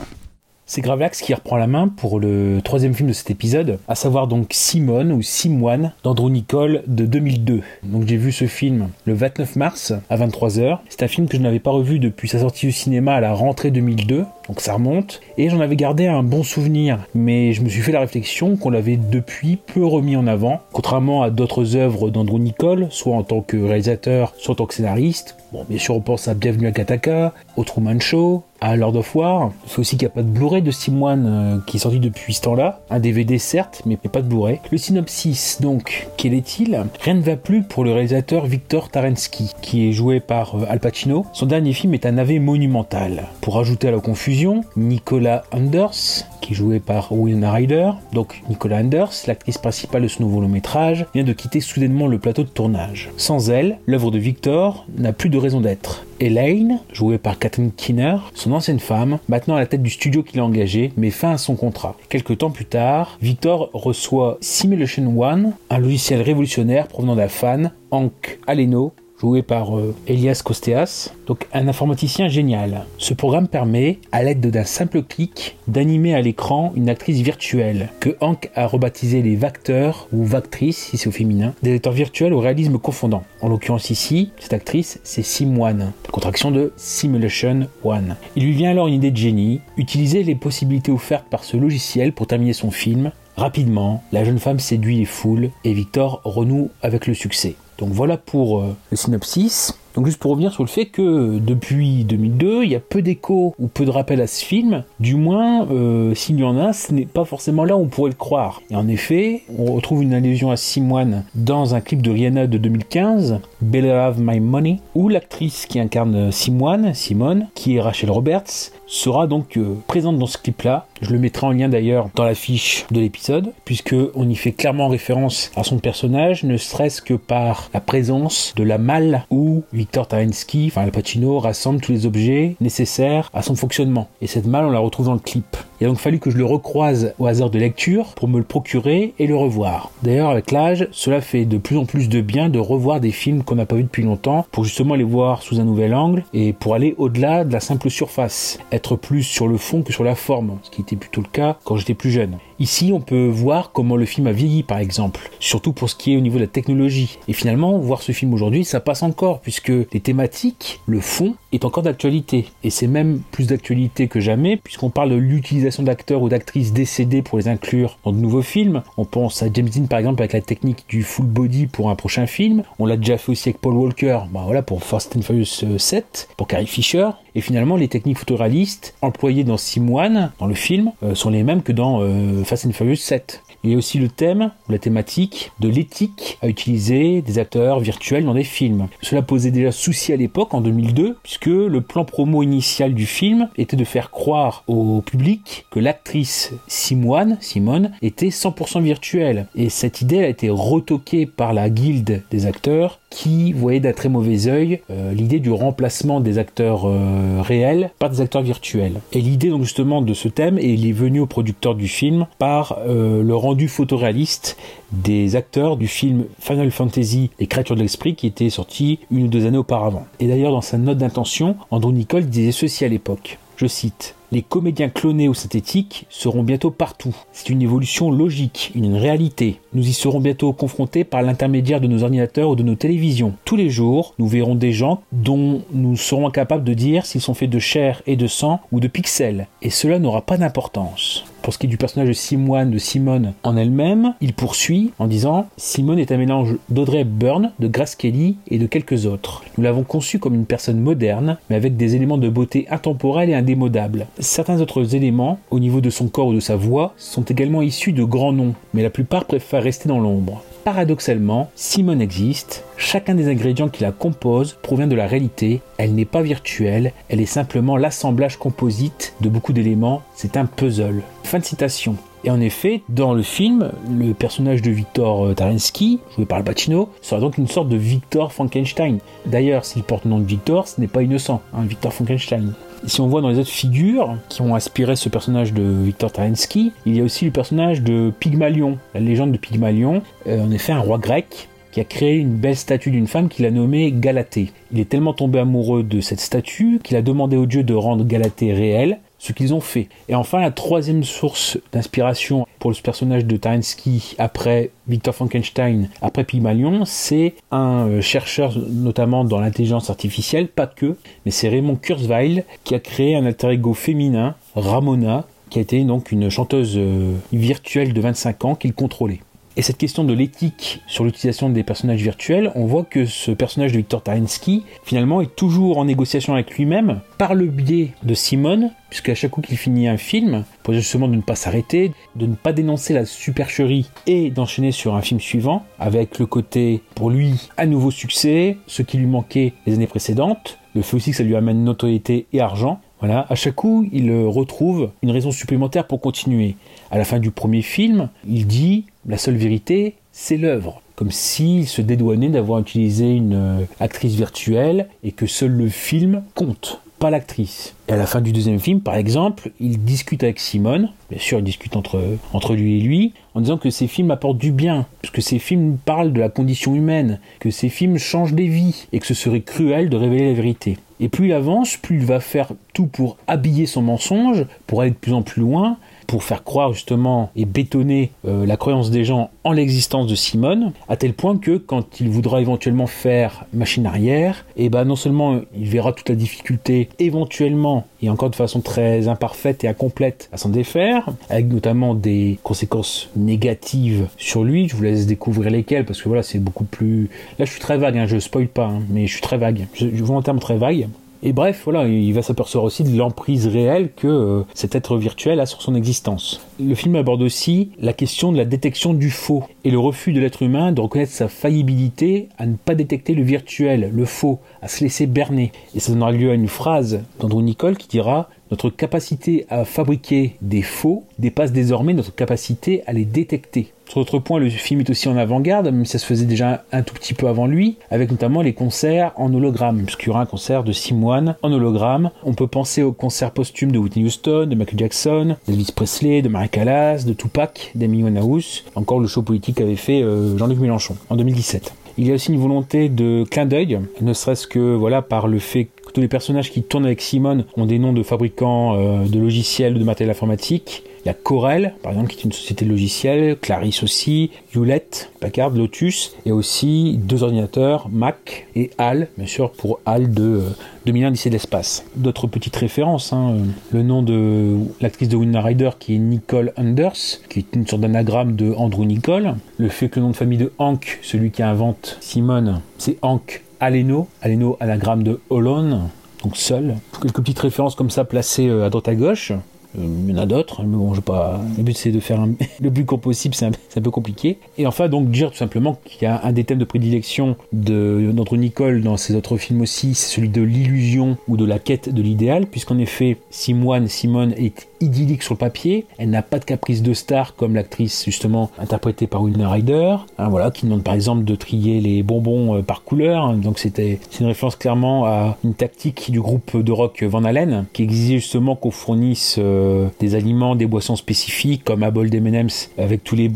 [0.71, 4.27] C'est Gravelax qui reprend la main pour le troisième film de cet épisode, à savoir
[4.27, 7.63] donc Simone ou Simoine d'Andrew Nicole de 2002.
[7.85, 10.81] Donc j'ai vu ce film le 29 mars à 23h.
[10.91, 13.33] C'est un film que je n'avais pas revu depuis sa sortie au cinéma à la
[13.33, 16.99] rentrée 2002, donc ça remonte, et j'en avais gardé un bon souvenir.
[17.15, 21.23] Mais je me suis fait la réflexion qu'on l'avait depuis peu remis en avant, contrairement
[21.23, 25.37] à d'autres œuvres d'Andrew Nicole, soit en tant que réalisateur, soit en tant que scénariste.
[25.53, 29.15] Bon, bien sûr, on pense à Bienvenue à Kataka, au Truman Show, à Lord of
[29.15, 29.53] War.
[29.67, 32.35] C'est aussi qu'il n'y a pas de Blu-ray de Simoine euh, qui est sorti depuis
[32.35, 32.81] ce temps-là.
[32.91, 34.61] Un DVD certes, mais pas de Blu-ray.
[34.71, 36.85] Le synopsis, donc, quel est-il?
[37.01, 40.81] Rien ne va plus pour le réalisateur Victor Tarensky, qui est joué par euh, Al
[40.81, 41.25] Pacino.
[41.33, 43.29] Son dernier film est un navet monumental.
[43.41, 44.38] Pour ajouter à la confusion,
[44.77, 47.91] Nicola Anders, qui est par Winona Ryder.
[48.13, 52.19] Donc, Nicola Anders, l'actrice principale de ce nouveau long métrage, vient de quitter soudainement le
[52.19, 53.11] plateau de tournage.
[53.17, 56.05] Sans elle, l'œuvre de Victor n'a plus de raison d'être.
[56.21, 60.41] Elaine, jouée par Catherine Keener, son ancienne femme, maintenant à la tête du studio qu'il
[60.41, 61.97] a engagé, met fin à son contrat.
[62.09, 68.39] Quelques temps plus tard, Victor reçoit Simulation One, un logiciel révolutionnaire provenant d'un fan, Hank
[68.47, 72.87] Aleno, joué par euh, Elias Kosteas, donc un informaticien génial.
[72.99, 78.17] Ce programme permet, à l'aide d'un simple clic, d'animer à l'écran une actrice virtuelle, que
[78.21, 82.41] Hank a rebaptisé les vacteurs, ou vactrices si c'est au féminin, des acteurs virtuels au
[82.41, 83.25] réalisme confondant.
[83.41, 88.17] En l'occurrence ici, cette actrice, c'est Sim One, contraction de Simulation One.
[88.37, 92.13] Il lui vient alors une idée de génie, utiliser les possibilités offertes par ce logiciel
[92.13, 93.11] pour terminer son film.
[93.37, 97.55] Rapidement, la jeune femme séduit les foules et Victor renoue avec le succès.
[97.79, 99.79] Donc voilà pour euh, le synopsis.
[99.95, 103.55] Donc juste pour revenir sur le fait que depuis 2002, il y a peu d'échos
[103.59, 104.85] ou peu de rappels à ce film.
[105.01, 108.11] Du moins, euh, s'il y en a, ce n'est pas forcément là où on pourrait
[108.11, 108.63] le croire.
[108.71, 112.59] Et en effet, on retrouve une allusion à Simoine dans un clip de Rihanna de
[112.59, 118.71] 2015, Better Have My Money, où l'actrice qui incarne Simoine, Simone, qui est Rachel Roberts,
[118.89, 120.87] sera donc euh, présente dans ce clip-là.
[121.01, 124.53] Je le mettrai en lien d'ailleurs dans la fiche de l'épisode, puisque on y fait
[124.53, 129.63] clairement référence à son personnage, ne serait-ce que par la présence de la malle où
[129.73, 134.09] Victor Tarensky, enfin Al Pacino, rassemble tous les objets nécessaires à son fonctionnement.
[134.21, 135.57] Et cette malle, on la retrouve dans le clip.
[135.81, 138.45] Il a donc fallu que je le recroise au hasard de lecture pour me le
[138.45, 139.93] procurer et le revoir.
[140.03, 143.45] D'ailleurs, avec l'âge, cela fait de plus en plus de bien de revoir des films
[143.45, 146.53] qu'on n'a pas vus depuis longtemps pour justement les voir sous un nouvel angle et
[146.53, 150.17] pour aller au-delà de la simple surface, être plus sur le fond que sur la
[150.17, 152.39] forme, ce qui était plutôt le cas quand j'étais plus jeune.
[152.61, 156.13] Ici, on peut voir comment le film a vieilli, par exemple, surtout pour ce qui
[156.13, 157.19] est au niveau de la technologie.
[157.29, 161.65] Et finalement, voir ce film aujourd'hui, ça passe encore, puisque les thématiques, le fond, est
[161.65, 162.47] encore d'actualité.
[162.65, 167.23] Et c'est même plus d'actualité que jamais, puisqu'on parle de l'utilisation d'acteurs ou d'actrices décédés
[167.23, 168.83] pour les inclure dans de nouveaux films.
[168.97, 171.95] On pense à James Dean, par exemple, avec la technique du full body pour un
[171.95, 172.65] prochain film.
[172.81, 176.29] On l'a déjà fait aussi avec Paul Walker, bah voilà, pour Fast and Furious 7,
[176.37, 177.09] pour Carrie Fisher.
[177.35, 181.63] Et finalement, les techniques photoréalistes employées dans Simoine, dans le film, euh, sont les mêmes
[181.63, 183.43] que dans euh, Fast and Furious 7.
[183.63, 187.79] Il y a aussi le thème, ou la thématique, de l'éthique à utiliser des acteurs
[187.79, 188.89] virtuels dans des films.
[189.03, 193.51] Cela posait déjà souci à l'époque, en 2002, puisque le plan promo initial du film
[193.59, 199.49] était de faire croire au public que l'actrice Simoine, Simone, était 100% virtuelle.
[199.55, 204.09] Et cette idée a été retoquée par la guilde des acteurs qui voyait d'un très
[204.09, 209.01] mauvais œil euh, l'idée du remplacement des acteurs euh, réels par des acteurs virtuels.
[209.13, 212.27] Et l'idée donc justement de ce thème, et il est venu au producteur du film
[212.39, 214.57] par euh, le rendu photoréaliste
[214.93, 219.29] des acteurs du film Final Fantasy Les créatures de l'esprit qui était sorti une ou
[219.29, 220.07] deux années auparavant.
[220.21, 223.39] Et d'ailleurs dans sa note d'intention, Andrew Nicole disait ceci à l'époque.
[223.57, 227.17] Je cite les comédiens clonés ou synthétiques seront bientôt partout.
[227.33, 229.61] C'est une évolution logique, une réalité.
[229.73, 233.35] Nous y serons bientôt confrontés par l'intermédiaire de nos ordinateurs ou de nos télévisions.
[233.45, 237.35] Tous les jours, nous verrons des gens dont nous serons incapables de dire s'ils sont
[237.35, 239.47] faits de chair et de sang ou de pixels.
[239.63, 241.25] Et cela n'aura pas d'importance.
[241.49, 245.07] Pour ce qui est du personnage de Simone, de Simone en elle-même, il poursuit en
[245.07, 249.43] disant Simone est un mélange d'Audrey Byrne, de Grace Kelly et de quelques autres.
[249.57, 253.35] Nous l'avons conçue comme une personne moderne, mais avec des éléments de beauté intemporels et
[253.35, 254.09] indémodables.
[254.19, 257.93] Certains autres éléments, au niveau de son corps ou de sa voix, sont également issus
[257.93, 260.43] de grands noms, mais la plupart préfèrent rester dans l'ombre.
[260.65, 266.05] Paradoxalement, Simone existe, chacun des ingrédients qui la composent provient de la réalité, elle n'est
[266.05, 271.03] pas virtuelle, elle est simplement l'assemblage composite de beaucoup d'éléments, c'est un puzzle.
[271.25, 271.97] Fin de citation.
[272.29, 276.45] Et en effet, dans le film, le personnage de Victor euh, Tarensky, joué par Al
[276.45, 278.99] Pacino, sera donc une sorte de Victor Frankenstein.
[279.25, 282.53] D'ailleurs, s'il porte le nom de Victor, ce n'est pas innocent, hein, Victor Frankenstein.
[282.85, 286.73] Si on voit dans les autres figures qui ont inspiré ce personnage de Victor Tarensky,
[286.85, 290.73] il y a aussi le personnage de Pygmalion, la légende de Pygmalion, euh, en effet
[290.73, 294.53] un roi grec qui a créé une belle statue d'une femme qu'il a nommée Galatée.
[294.71, 298.05] Il est tellement tombé amoureux de cette statue qu'il a demandé aux dieux de rendre
[298.05, 299.89] Galatée réelle, ce qu'ils ont fait.
[300.09, 306.25] Et enfin, la troisième source d'inspiration pour le personnage de Tarensky après Victor Frankenstein, après
[306.25, 312.45] Pygmalion, c'est un euh, chercheur notamment dans l'intelligence artificielle, pas que, mais c'est Raymond Kurzweil
[312.65, 317.15] qui a créé un alter ego féminin, Ramona, qui a été donc une chanteuse euh,
[317.33, 319.21] virtuelle de 25 ans qu'il contrôlait.
[319.59, 323.73] Et cette question de l'éthique sur l'utilisation des personnages virtuels, on voit que ce personnage
[323.73, 328.71] de Victor Tarensky, finalement, est toujours en négociation avec lui-même par le biais de Simone,
[328.89, 332.37] puisqu'à chaque coup qu'il finit un film, pour justement de ne pas s'arrêter, de ne
[332.37, 337.49] pas dénoncer la supercherie et d'enchaîner sur un film suivant, avec le côté, pour lui,
[337.57, 341.25] un nouveau succès, ce qui lui manquait les années précédentes, le fait aussi que ça
[341.25, 346.01] lui amène notoriété et argent, voilà, à chaque coup, il retrouve une raison supplémentaire pour
[346.01, 346.57] continuer.
[346.91, 350.81] À la fin du premier film, il dit la seule vérité, c'est l'œuvre.
[350.97, 356.23] Comme s'il se dédouanait d'avoir utilisé une euh, actrice virtuelle et que seul le film
[356.35, 357.75] compte, pas l'actrice.
[357.89, 361.39] Et à la fin du deuxième film, par exemple, il discute avec Simone, bien sûr,
[361.39, 365.21] il discute entre, lui et lui, en disant que ces films apportent du bien, que
[365.21, 369.07] ces films parlent de la condition humaine, que ces films changent des vies, et que
[369.07, 370.79] ce serait cruel de révéler la vérité.
[371.01, 374.91] Et plus il avance, plus il va faire tout pour habiller son mensonge, pour aller
[374.91, 375.77] de plus en plus loin,
[376.09, 380.73] pour faire croire justement et bétonner euh, la croyance des gens en l'existence de Simone,
[380.89, 384.97] à tel point que quand il voudra éventuellement faire machine arrière, et eh ben non
[384.97, 390.31] seulement il verra toute la difficulté éventuellement et encore de façon très imparfaite et incomplète
[390.33, 394.67] à s'en défaire, avec notamment des conséquences négatives sur lui.
[394.67, 397.11] Je vous laisse découvrir lesquelles parce que voilà c'est beaucoup plus.
[397.39, 399.67] Là je suis très vague, hein, je spoil pas, hein, mais je suis très vague.
[399.75, 400.89] Je, je volontairement très vague.
[401.23, 405.41] Et bref, voilà, il va s'apercevoir aussi de l'emprise réelle que euh, cet être virtuel
[405.41, 406.41] a sur son existence.
[406.61, 410.21] Le film aborde aussi la question de la détection du faux et le refus de
[410.21, 414.69] l'être humain de reconnaître sa faillibilité à ne pas détecter le virtuel, le faux, à
[414.69, 415.51] se laisser berner.
[415.75, 420.37] Et ça donnera lieu à une phrase d'Andrew Nicole qui dira Notre capacité à fabriquer
[420.41, 423.73] des faux dépasse désormais notre capacité à les détecter.
[423.89, 426.83] Sur autre point, le film est aussi en avant-garde, mais ça se faisait déjà un
[426.83, 430.27] tout petit peu avant lui, avec notamment les concerts en hologramme, puisqu'il y aura un
[430.27, 432.11] concert de Simoine en hologramme.
[432.23, 436.29] On peut penser aux concerts posthumes de Whitney Houston, de Michael Jackson, d'Elvis Presley, de
[436.29, 440.97] Marie Callas, de Tupac, d'Amy Winehouse, encore le show politique qu'avait fait euh, Jean-Luc Mélenchon
[441.09, 441.73] en 2017.
[441.97, 445.39] Il y a aussi une volonté de clin d'œil, ne serait-ce que voilà par le
[445.39, 449.19] fait tous les personnages qui tournent avec Simone ont des noms de fabricants euh, de
[449.19, 450.83] logiciels ou de matériel informatique.
[451.05, 455.11] Il y a Corel, par exemple, qui est une société de logiciels, Clarisse aussi, Hewlett,
[455.21, 460.43] Packard, Lotus, et aussi deux ordinateurs, Mac et HAL, bien sûr, pour HAL de euh,
[460.87, 461.85] 2001 lycée de l'espace.
[461.97, 466.53] D'autres petites références, hein, euh, le nom de l'actrice de Winona Ryder qui est Nicole
[466.57, 469.37] Anders, qui est une sorte d'anagramme de Andrew Nicole.
[469.57, 473.43] Le fait que le nom de famille de Hank, celui qui invente Simone, c'est Hank
[473.61, 475.81] Aleno, Aleno anagramme de Holon,
[476.23, 476.77] donc seul.
[477.03, 479.33] Quelques petites références comme ça placées euh, à droite à gauche.
[479.79, 481.41] Euh, Il y en a d'autres, mais bon, je pas.
[481.57, 482.31] Le but c'est de faire un-
[482.61, 484.39] le plus court possible, c'est un, c'est un peu compliqué.
[484.57, 488.11] Et enfin, donc dire tout simplement qu'il y a un des thèmes de prédilection de
[488.15, 491.93] notre Nicole dans ses autres films aussi, c'est celui de l'illusion ou de la quête
[491.93, 495.87] de l'idéal, puisqu'en effet, Simone, Simone est idyllique sur le papier.
[495.99, 500.29] Elle n'a pas de caprice de star comme l'actrice justement interprétée par Winona Ryder, hein,
[500.29, 503.33] voilà, qui demande par exemple de trier les bonbons euh, par couleur.
[503.35, 507.67] donc c'était c'est une référence clairement à une tactique du groupe de rock Van Halen
[507.73, 512.71] qui exigeait justement qu'on fournisse euh, des aliments, des boissons spécifiques comme à bol d'M&M's
[512.79, 513.31] avec tous les,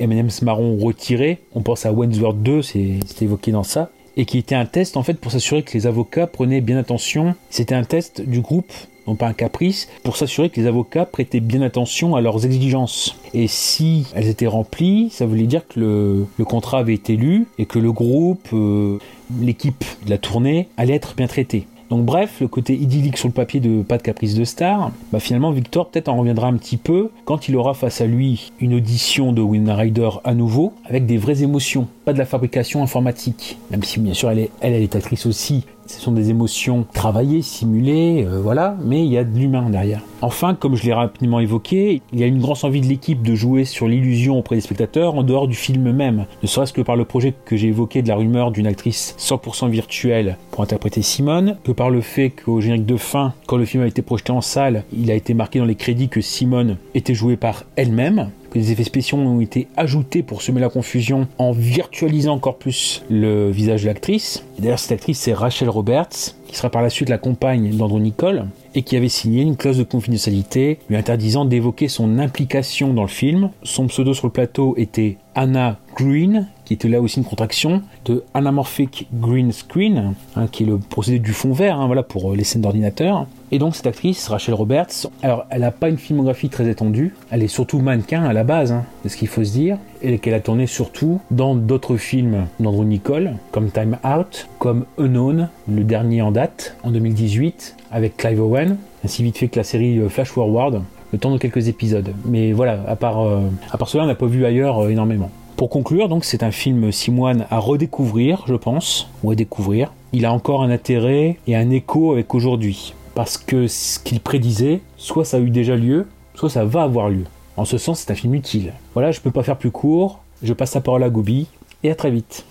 [0.00, 1.38] M&M's marrons retirés.
[1.54, 4.96] On pense à World 2, c'est c'est évoqué dans ça et qui était un test
[4.96, 7.34] en fait pour s'assurer que les avocats prenaient bien attention.
[7.50, 8.72] C'était un test du groupe
[9.06, 13.16] non pas un caprice, pour s'assurer que les avocats prêtaient bien attention à leurs exigences.
[13.32, 17.66] Et si elles étaient remplies, ça voulait dire que le, contrat avait été lu et
[17.66, 18.98] que le groupe, euh,
[19.40, 21.66] l'équipe de la tournée allait être bien traitée.
[21.90, 25.20] Donc bref, le côté idyllique sur le papier de Pas de caprice de star, bah
[25.20, 28.74] finalement Victor peut-être en reviendra un petit peu quand il aura face à lui une
[28.74, 33.58] audition de Winona Ryder à nouveau, avec des vraies émotions, pas de la fabrication informatique.
[33.70, 36.86] Même si bien sûr elle est, elle, elle est actrice aussi, ce sont des émotions
[36.92, 40.00] travaillées, simulées, euh, voilà, mais il y a de l'humain derrière.
[40.22, 43.34] Enfin, comme je l'ai rapidement évoqué, il y a une grande envie de l'équipe de
[43.34, 46.96] jouer sur l'illusion auprès des spectateurs en dehors du film même, ne serait-ce que par
[46.96, 51.56] le projet que j'ai évoqué de la rumeur d'une actrice 100% virtuelle pour interpréter Simone,
[51.64, 54.40] que par le fait qu'au générique de fin, quand le film a été projeté en
[54.40, 58.72] salle, il a été marqué dans les crédits que Simone était jouée par elle-même, des
[58.72, 63.82] effets spéciaux ont été ajoutés pour semer la confusion en virtualisant encore plus le visage
[63.82, 64.44] de l'actrice.
[64.58, 68.46] D'ailleurs, cette actrice, c'est Rachel Roberts, qui sera par la suite la compagne d'Andrew Nicole,
[68.74, 73.08] et qui avait signé une clause de confidentialité lui interdisant d'évoquer son implication dans le
[73.08, 73.50] film.
[73.62, 78.24] Son pseudo sur le plateau était Anna Green, qui était là aussi une contraction de
[78.34, 82.36] Anamorphic Green Screen, hein, qui est le procédé du fond vert, hein, voilà, pour euh,
[82.36, 83.26] les scènes d'ordinateur.
[83.52, 87.42] Et donc cette actrice, Rachel Roberts, alors elle n'a pas une filmographie très étendue, elle
[87.42, 90.34] est surtout mannequin à la base, hein, c'est ce qu'il faut se dire, et qu'elle
[90.34, 96.22] a tourné surtout dans d'autres films d'Andrew Nicole, comme Time Out, comme Unknown, le dernier
[96.22, 100.28] en date, en 2018, avec Clive Owen, ainsi vite fait que la série euh, Flash
[100.28, 100.82] Forward,
[101.12, 102.12] le temps de quelques épisodes.
[102.24, 103.40] Mais voilà, à part, euh,
[103.86, 105.30] cela, on n'a pas vu ailleurs euh, énormément.
[105.56, 109.92] Pour conclure, donc, c'est un film Simoine à redécouvrir, je pense, ou à découvrir.
[110.12, 112.94] Il a encore un intérêt et un écho avec aujourd'hui.
[113.14, 117.08] Parce que ce qu'il prédisait, soit ça a eu déjà lieu, soit ça va avoir
[117.08, 117.24] lieu.
[117.56, 118.72] En ce sens, c'est un film utile.
[118.94, 120.18] Voilà, je peux pas faire plus court.
[120.42, 121.46] Je passe la parole à Goubi
[121.84, 122.44] et à très vite.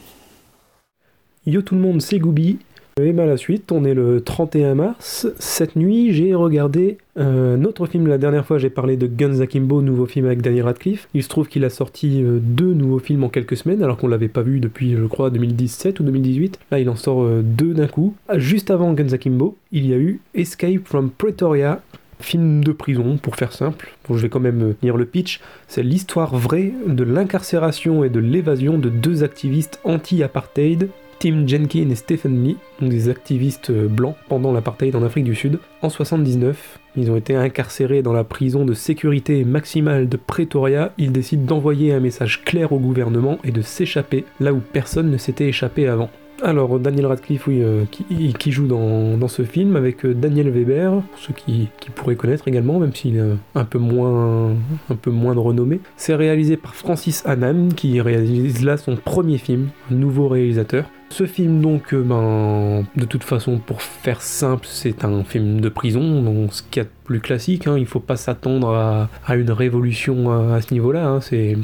[1.45, 2.59] Yo tout le monde, c'est Goubi.
[3.01, 5.27] Et bien la suite, on est le 31 mars.
[5.39, 8.05] Cette nuit, j'ai regardé un autre film.
[8.05, 11.09] La dernière fois, j'ai parlé de Guns Akimbo, nouveau film avec Daniel Radcliffe.
[11.15, 14.07] Il se trouve qu'il a sorti euh, deux nouveaux films en quelques semaines, alors qu'on
[14.07, 16.59] l'avait pas vu depuis, je crois, 2017 ou 2018.
[16.69, 18.13] Là, il en sort euh, deux d'un coup.
[18.27, 21.81] Ah, Juste avant Guns Akimbo, il y a eu Escape from Pretoria,
[22.19, 23.91] film de prison, pour faire simple.
[24.07, 25.41] Bon, je vais quand même euh, lire le pitch.
[25.67, 30.89] C'est l'histoire vraie de l'incarcération et de l'évasion de deux activistes anti-apartheid,
[31.19, 35.35] Tim Jenkins et Stephen Lee, donc des activistes euh, blancs pendant l'apartheid en Afrique du
[35.35, 35.59] Sud.
[35.81, 40.93] En 79, ils ont été incarcérés dans la prison de sécurité maximale de Pretoria.
[40.97, 45.17] Ils décident d'envoyer un message clair au gouvernement et de s'échapper là où personne ne
[45.17, 46.09] s'était échappé avant.
[46.41, 51.19] Alors, Daniel Radcliffe, oui, euh, qui, joue dans, ce film avec euh, Daniel Weber, pour
[51.19, 53.23] ceux qui, pourraient connaître également, même s'il est
[53.55, 54.49] un peu moins,
[54.89, 55.79] un peu moins de renommée.
[55.95, 60.89] C'est réalisé par Francis Hannan, qui réalise là son premier film, un nouveau réalisateur.
[61.13, 65.69] Ce film, donc, euh, ben, de toute façon, pour faire simple, c'est un film de
[65.69, 67.67] prison, donc ce qu'il y a de plus classique.
[67.67, 71.07] Hein, il faut pas s'attendre à, une révolution à, à ce niveau-là.
[71.07, 71.55] hein, c'est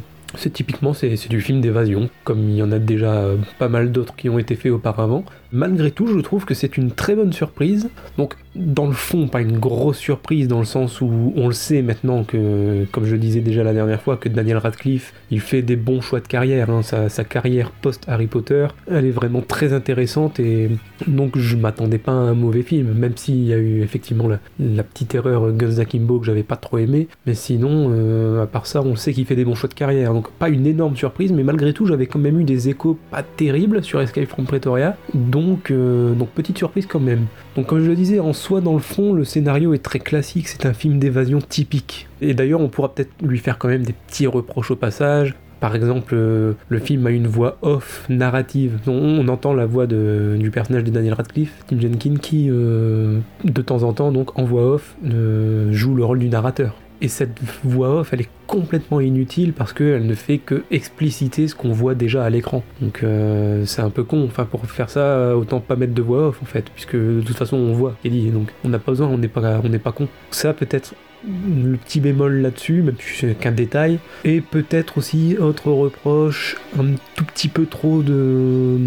[0.54, 4.16] typiquement c'est du film d'évasion, comme il y en a déjà euh, pas mal d'autres
[4.16, 5.26] qui ont été faits auparavant.
[5.52, 7.90] Malgré tout, je trouve que c'est une très bonne surprise.
[8.20, 11.82] Donc, dans le fond, pas une grosse surprise dans le sens où on le sait
[11.82, 15.62] maintenant que, comme je le disais déjà la dernière fois, que Daniel Radcliffe, il fait
[15.62, 16.70] des bons choix de carrière.
[16.70, 16.82] hein.
[16.82, 20.70] Sa, carrière post-Harry Potter, elle est vraiment très intéressante et
[21.08, 24.84] donc je m'attendais pas à un mauvais film, même s'il y a eu effectivement la,
[24.84, 27.08] petite erreur Guns Akimbo que j'avais pas trop aimé.
[27.28, 30.14] Mais sinon, euh, à part ça, on sait qu'il fait des bons choix de carrière.
[30.14, 33.24] Donc, pas une énorme surprise, mais malgré tout, j'avais quand même eu des échos pas
[33.24, 34.98] terribles sur Escape from Pretoria.
[35.14, 37.26] Donc, euh, donc petite surprise quand même.
[37.56, 40.48] Donc comme je le disais, en soi dans le fond, le scénario est très classique,
[40.48, 42.08] c'est un film d'évasion typique.
[42.22, 45.36] Et d'ailleurs on pourra peut-être lui faire quand même des petits reproches au passage.
[45.60, 48.78] Par exemple, euh, le film a une voix off narrative.
[48.88, 53.62] On, entend la voix de- du personnage de Daniel Radcliffe, Tim Jenkins, qui euh, de
[53.62, 56.76] temps en temps, donc en voix off, euh, joue le rôle du narrateur.
[57.02, 61.54] Et cette voix off, elle est complètement inutile parce qu'elle ne fait que expliciter ce
[61.54, 62.64] qu'on voit déjà à l'écran.
[62.82, 64.26] Donc euh, c'est un peu con.
[64.26, 67.38] Enfin, pour faire ça, autant pas mettre de voix off en fait, puisque de toute
[67.38, 68.32] façon on voit dit.
[68.32, 70.08] Donc on n'a pas besoin, on n'est pas, on n'est pas con.
[70.32, 70.96] Ça peut-être
[71.28, 76.96] le petit bémol là-dessus, même si c'est qu'un détail, et peut-être aussi autre reproche, un
[77.16, 78.78] tout petit peu trop de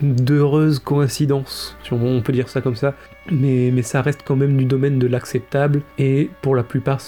[0.00, 2.94] d'heureuses coïncidences, si on peut dire ça comme ça,
[3.30, 7.00] mais, ça reste quand même du domaine de l'acceptable, et pour la plupart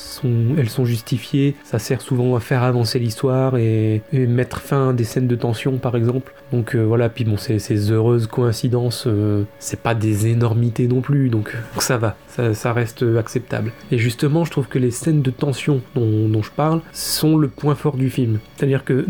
[0.58, 4.92] elles sont justifiées, ça sert souvent à faire avancer l'histoire et, et mettre fin à
[4.92, 6.34] des scènes de tension par exemple.
[6.52, 11.28] Donc euh, voilà, puis bon, ces, heureuses coïncidences, euh, c'est pas des énormités non plus,
[11.28, 13.72] donc euh, ça va, ça, reste acceptable.
[13.90, 17.74] Et justement, je trouve que les scènes de tension dont, je parle sont le point
[17.74, 18.38] fort du film.
[18.56, 19.06] C'est-à-dire que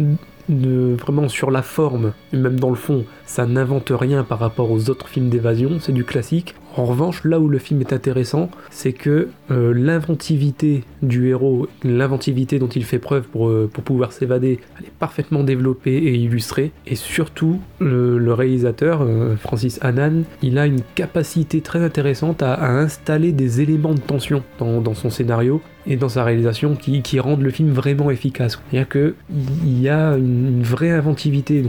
[0.48, 4.90] de- vraiment sur la forme, même dans le fond, ça n'invente rien par rapport aux
[4.90, 6.54] autres films d'évasion, c'est du classique.
[6.76, 12.58] En revanche, là où le film est intéressant, c'est que euh, l'inventivité du héros, l'inventivité
[12.58, 16.72] dont il fait preuve pour, euh, pour pouvoir s'évader, elle est parfaitement développée et illustrée.
[16.86, 23.30] Et surtout, le, réalisateur, euh, Francis Hannan, il a une capacité très intéressante à, installer
[23.30, 27.42] des éléments de tension dans, dans son scénario et dans sa réalisation qui, qui rendent
[27.42, 28.60] le film vraiment efficace.
[28.70, 31.64] C'est-à-dire qu'il y a une, vraie inventivité.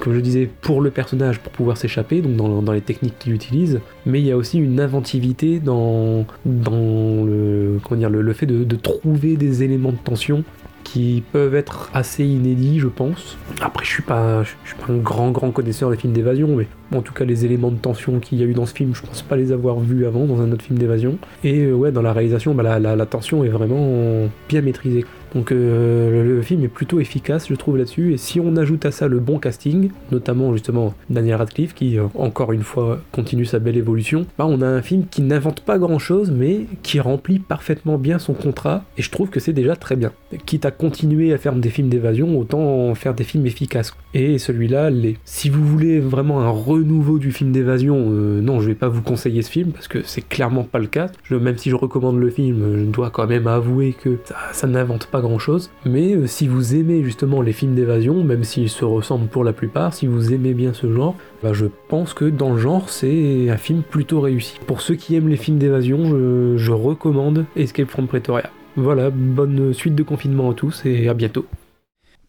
[0.00, 3.80] Comme je disais, pour le personnage, pour pouvoir s'échapper, donc dans, les techniques qu'il utilise,
[4.06, 9.36] mais il y a aussi une inventivité dans, le, comment dire, le, fait de, trouver
[9.36, 10.44] des éléments de tension
[10.82, 13.38] qui peuvent être assez inédits, je pense.
[13.62, 16.66] Après, je suis pas, je suis pas un grand grand connaisseur des films d'évasion, mais
[16.94, 19.00] en tout cas, les éléments de tension qu'il y a eu dans ce film, je
[19.00, 21.18] pense pas les avoir vus avant dans un autre film d'évasion.
[21.42, 25.06] Et euh, ouais, dans la réalisation, bah, la, la tension est vraiment bien maîtrisée.
[25.34, 28.12] Donc euh, le, film est plutôt efficace, je trouve, là-dessus.
[28.12, 32.06] Et si on ajoute à ça le bon casting, notamment justement Daniel Radcliffe, qui euh,
[32.14, 35.78] encore une fois continue sa belle évolution, bah, on a un film qui n'invente pas
[35.78, 38.84] grand-chose, mais qui remplit parfaitement bien son contrat.
[38.96, 40.12] Et je trouve que c'est déjà très bien.
[40.46, 43.94] Quitte à continuer à faire des films d'évasion, autant faire des films efficaces.
[44.12, 45.16] Et celui-là l'est.
[45.24, 49.02] Si vous voulez vraiment un renouveau du film d'évasion, euh, non, je vais pas vous
[49.02, 51.10] conseiller ce film parce que c'est clairement pas le cas.
[51.30, 55.06] Même si je recommande le film, je dois quand même avouer que ça, ça n'invente
[55.06, 55.70] pas chose.
[55.84, 59.52] Mais euh, si vous aimez justement les films d'évasion, même s'ils se ressemblent pour la
[59.52, 63.50] plupart, si vous aimez bien ce genre, bah, je pense que dans le genre, c'est
[63.50, 64.58] un film plutôt réussi.
[64.66, 68.50] Pour ceux qui aiment les films d'évasion, je recommande Escape from Pretoria.
[68.76, 71.46] Voilà, bonne suite de confinement à tous et à bientôt.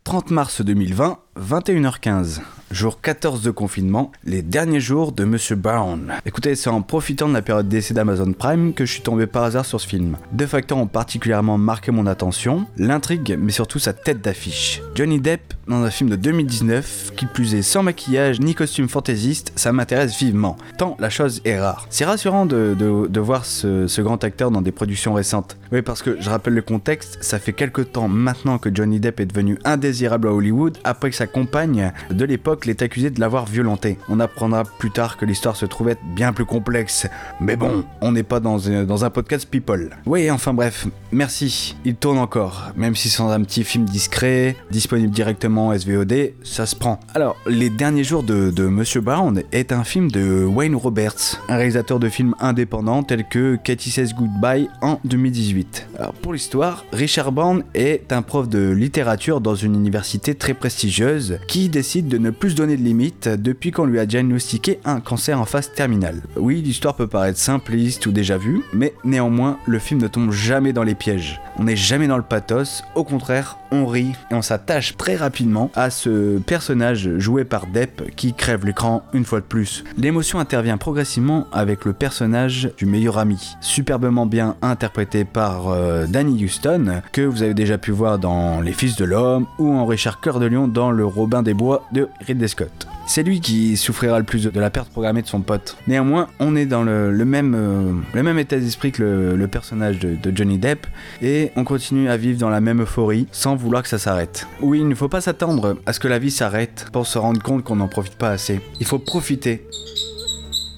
[0.03, 2.39] 30 mars 2020, 21h15.
[2.71, 6.13] Jour 14 de confinement, les derniers jours de Monsieur Brown.
[6.25, 9.43] Écoutez, c'est en profitant de la période d'essai d'Amazon Prime que je suis tombé par
[9.43, 10.17] hasard sur ce film.
[10.31, 14.81] Deux facteurs ont particulièrement marqué mon attention, l'intrigue, mais surtout sa tête d'affiche.
[14.95, 19.51] Johnny Depp dans un film de 2019, qui plus est sans maquillage ni costume fantaisiste,
[19.55, 21.87] ça m'intéresse vivement, tant la chose est rare.
[21.89, 25.57] C'est rassurant de, voir ce, ce, grand acteur dans des productions récentes.
[25.71, 29.19] Oui, parce que je rappelle le contexte, ça fait quelques temps maintenant que Johnny Depp
[29.19, 33.45] est devenu indésirable à Hollywood après que sa compagne de l'époque l'ait accusé de l'avoir
[33.45, 33.97] violenté.
[34.09, 37.07] On apprendra plus tard que l'histoire se trouvait bien plus complexe.
[37.39, 39.97] Mais bon, on n'est pas dans, un, dans un podcast people.
[40.05, 41.75] Oui, enfin bref, merci.
[41.85, 46.65] Il tourne encore, même si c'est un petit film discret, disponible directement en SVOD, ça
[46.65, 46.99] se prend.
[47.13, 51.99] Alors, Les Derniers Jours de, Monsieur Brown est un film de Wayne Roberts, un réalisateur
[51.99, 55.87] de films indépendants tels que Katie Says Goodbye en 2018.
[55.99, 61.14] Alors, pour l'histoire, Richard Brown est un prof de littérature dans une université très prestigieuse
[61.47, 65.39] qui décide de ne plus donner de limites depuis qu'on lui a diagnostiqué un cancer
[65.39, 66.21] en phase terminale.
[66.35, 70.73] Oui, l'histoire peut paraître simpliste ou déjà vue, mais néanmoins, le film ne tombe jamais
[70.73, 71.41] dans les pièges.
[71.57, 75.71] On n'est jamais dans le pathos, au contraire, on rit et on s'attache très rapidement
[75.75, 79.83] à ce personnage joué par Depp qui crève l'écran une fois de plus.
[79.97, 86.43] L'émotion intervient progressivement avec le personnage du meilleur ami, superbement bien interprété par euh, Danny
[86.43, 90.19] Houston, que vous avez déjà pu voir dans Les Fils de l'Homme ou en Richard
[90.21, 92.87] Cœur de Lion dans Le Robin des Bois de Ridley Scott.
[93.07, 95.77] C'est lui qui souffrira le plus de la perte programmée de son pote.
[95.87, 99.47] Néanmoins, on est dans le, le même, euh, le même état d'esprit que le, le
[99.47, 100.87] personnage de, de, Johnny Depp
[101.21, 104.47] et on continue à vivre dans la même euphorie sans vouloir que ça s'arrête.
[104.61, 107.41] Oui, il ne faut pas s'attendre à ce que la vie s'arrête pour se rendre
[107.41, 108.59] compte qu'on n'en profite pas assez.
[108.79, 109.67] Il faut profiter.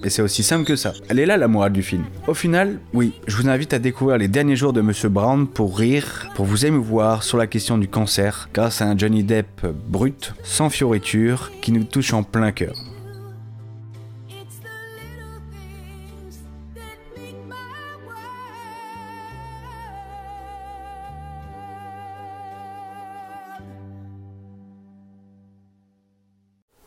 [0.04, 0.94] Et c'est aussi simple que ça.
[1.10, 2.04] Elle est là la morale du film.
[2.28, 5.78] Au final, oui, je vous invite à découvrir les derniers jours de Monsieur Brown pour
[5.78, 10.34] rire, pour vous émouvoir sur la question du cancer, grâce à un Johnny Depp brut,
[10.44, 12.76] sans fioriture, qui nous touche en plein cœur.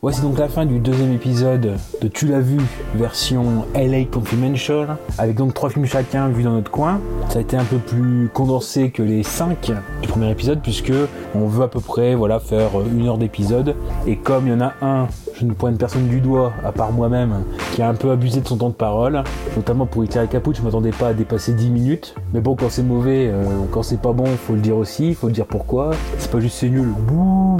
[0.03, 2.57] Voici donc la fin du deuxième épisode de Tu l'as vu,
[2.95, 6.99] version LA Confidential, avec donc trois films chacun vus dans notre coin.
[7.29, 9.71] Ça a été un peu plus condensé que les cinq
[10.01, 10.91] du premier épisode, puisque
[11.35, 13.75] on veut à peu près voilà, faire une heure d'épisode.
[14.07, 16.91] Et comme il y en a un, je ne pointe personne du doigt, à part
[16.91, 17.43] moi-même,
[17.75, 19.23] qui a un peu abusé de son temps de parole,
[19.55, 22.15] notamment pour y tirer capoute, je m'attendais pas à dépasser 10 minutes.
[22.33, 25.27] Mais bon, quand c'est mauvais, euh, quand c'est pas bon, faut le dire aussi, faut
[25.27, 25.91] le dire pourquoi.
[26.17, 27.57] C'est pas juste c'est nul, bouh,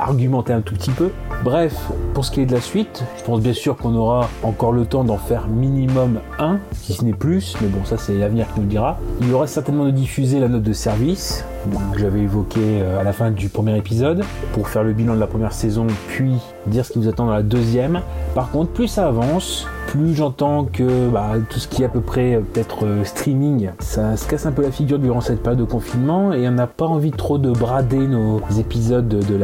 [0.00, 1.10] argumenter un tout petit peu.
[1.44, 1.74] Bref,
[2.14, 4.86] pour ce qui est de la suite, je pense bien sûr qu'on aura encore le
[4.86, 8.60] temps d'en faire minimum un, si ce n'est plus, mais bon, ça c'est l'avenir qui
[8.60, 8.98] nous le dira.
[9.20, 11.44] Il y aura certainement de diffuser la note de service,
[11.92, 15.26] que j'avais évoqué à la fin du premier épisode, pour faire le bilan de la
[15.26, 16.34] première saison, puis
[16.66, 18.00] dire ce qui nous attend dans la deuxième.
[18.34, 22.00] Par contre, plus ça avance, plus j'entends que bah, tout ce qui est à peu
[22.00, 25.60] près euh, peut-être euh, streaming, ça se casse un peu la figure durant cette période
[25.60, 29.43] de confinement et on n'a pas envie trop de brader nos épisodes de la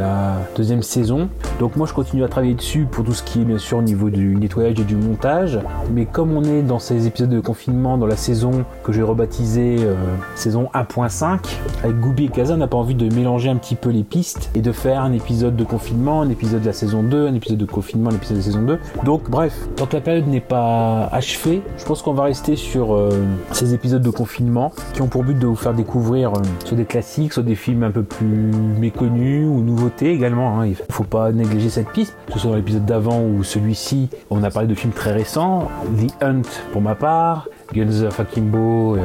[0.56, 1.28] deuxième saison.
[1.58, 3.82] Donc moi je continue à travailler dessus pour tout ce qui est bien sûr au
[3.82, 5.58] niveau du nettoyage et du montage.
[5.92, 9.76] Mais comme on est dans ces épisodes de confinement dans la saison que j'ai rebaptisée
[9.80, 9.94] euh,
[10.34, 11.38] saison 1.5,
[11.84, 14.50] avec Goubi et Kaza, on n'a pas envie de mélanger un petit peu les pistes
[14.54, 17.58] et de faire un épisode de confinement, un épisode de la saison 2, un épisode
[17.58, 18.78] de confinement, un épisode de saison 2.
[19.04, 22.94] Donc bref, tant que la période n'est pas achevée, je pense qu'on va rester sur
[22.94, 23.10] euh,
[23.52, 26.84] ces épisodes de confinement qui ont pour but de vous faire découvrir euh, soit des
[26.84, 29.60] classiques, soit des films un peu plus méconnus ou
[30.02, 30.60] également.
[30.60, 30.66] hein.
[30.66, 34.42] Il faut pas négliger cette piste, que ce soit dans l'épisode d'avant ou celui-ci, on
[34.42, 35.68] a parlé de films très récents,
[35.98, 39.00] The Hunt pour ma part, Guns of Akimbo euh,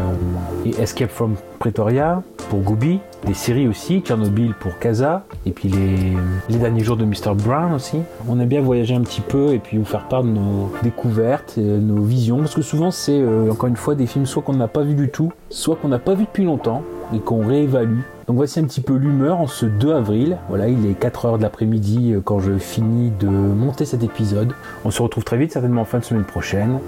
[0.65, 6.13] et Escape from Pretoria pour Gooby, des séries aussi, Tchernobyl pour Kaza, et puis les,
[6.49, 7.33] les derniers jours de Mr.
[7.35, 7.97] Brown aussi.
[8.27, 11.57] On aime bien voyager un petit peu et puis vous faire part de nos découvertes,
[11.57, 14.67] nos visions, parce que souvent c'est euh, encore une fois des films soit qu'on n'a
[14.67, 16.83] pas vu du tout, soit qu'on n'a pas vu depuis longtemps
[17.13, 17.99] et qu'on réévalue.
[18.27, 20.37] Donc voici un petit peu l'humeur en ce 2 avril.
[20.49, 24.53] Voilà, il est 4h de l'après-midi euh, quand je finis de monter cet épisode.
[24.83, 26.79] On se retrouve très vite, certainement en fin de semaine prochaine.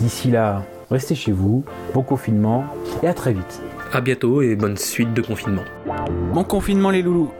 [0.00, 2.64] D'ici là, restez chez vous, bon confinement
[3.02, 3.62] et à très vite.
[3.92, 5.62] À bientôt et bonne suite de confinement.
[6.32, 7.30] Bon confinement les loulous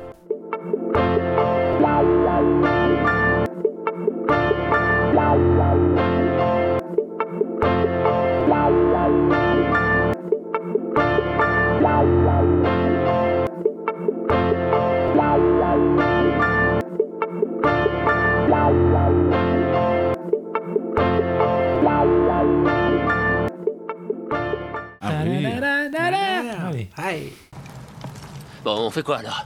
[28.96, 29.44] fait quoi alors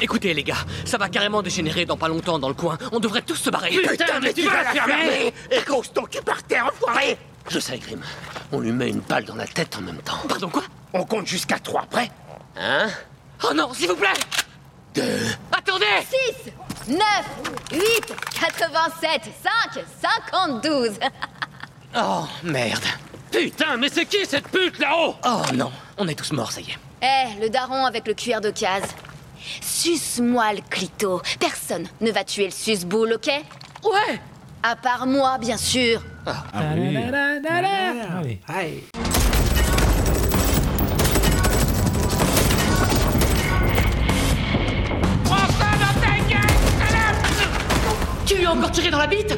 [0.00, 2.76] Écoutez les gars, ça va carrément dégénérer dans pas longtemps dans le coin.
[2.90, 3.70] On devrait tous se barrer.
[3.70, 7.16] Putain, mais tu vas la fermer Et cause ton cul par terre, enfoiré
[7.48, 8.00] Je sais, Grim.
[8.50, 10.18] On lui met une balle dans la tête en même temps.
[10.28, 12.10] Pardon quoi On compte jusqu'à trois, prêt
[12.56, 12.88] Hein
[13.48, 14.08] Oh non, s'il vous plaît
[14.94, 15.20] Deux...
[15.52, 15.84] Attendez
[16.86, 17.00] 6, 9,
[17.72, 17.80] 8,
[18.40, 19.22] 87,
[19.72, 19.84] 5,
[20.32, 20.94] 52.
[21.96, 22.84] Oh merde.
[23.30, 26.70] Putain, mais c'est qui cette pute là-haut Oh non, on est tous morts, ça y
[26.70, 26.78] est.
[27.04, 28.94] Eh, le daron avec le cuir de case.
[29.60, 31.20] Suce-moi le clito.
[31.38, 33.26] Personne ne va tuer le suce-boule, ok?
[33.84, 34.20] Ouais.
[34.62, 36.00] À part moi, bien sûr.
[48.24, 49.36] Tu lui as encore tiré dans la bite?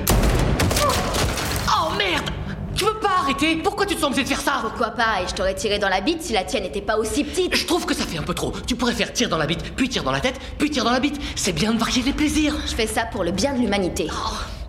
[2.76, 3.56] Tu veux pas arrêter?
[3.56, 4.58] Pourquoi tu te sens obligé de faire ça?
[4.60, 5.22] Pourquoi pas?
[5.22, 7.56] Et je t'aurais tiré dans la bite si la tienne n'était pas aussi petite.
[7.56, 8.52] Je trouve que ça fait un peu trop.
[8.66, 10.90] Tu pourrais faire tir dans la bite, puis tir dans la tête, puis tir dans
[10.90, 11.18] la bite.
[11.36, 12.54] C'est bien de varier les plaisirs.
[12.66, 14.08] Je fais ça pour le bien de l'humanité.
[14.10, 14.65] Oh,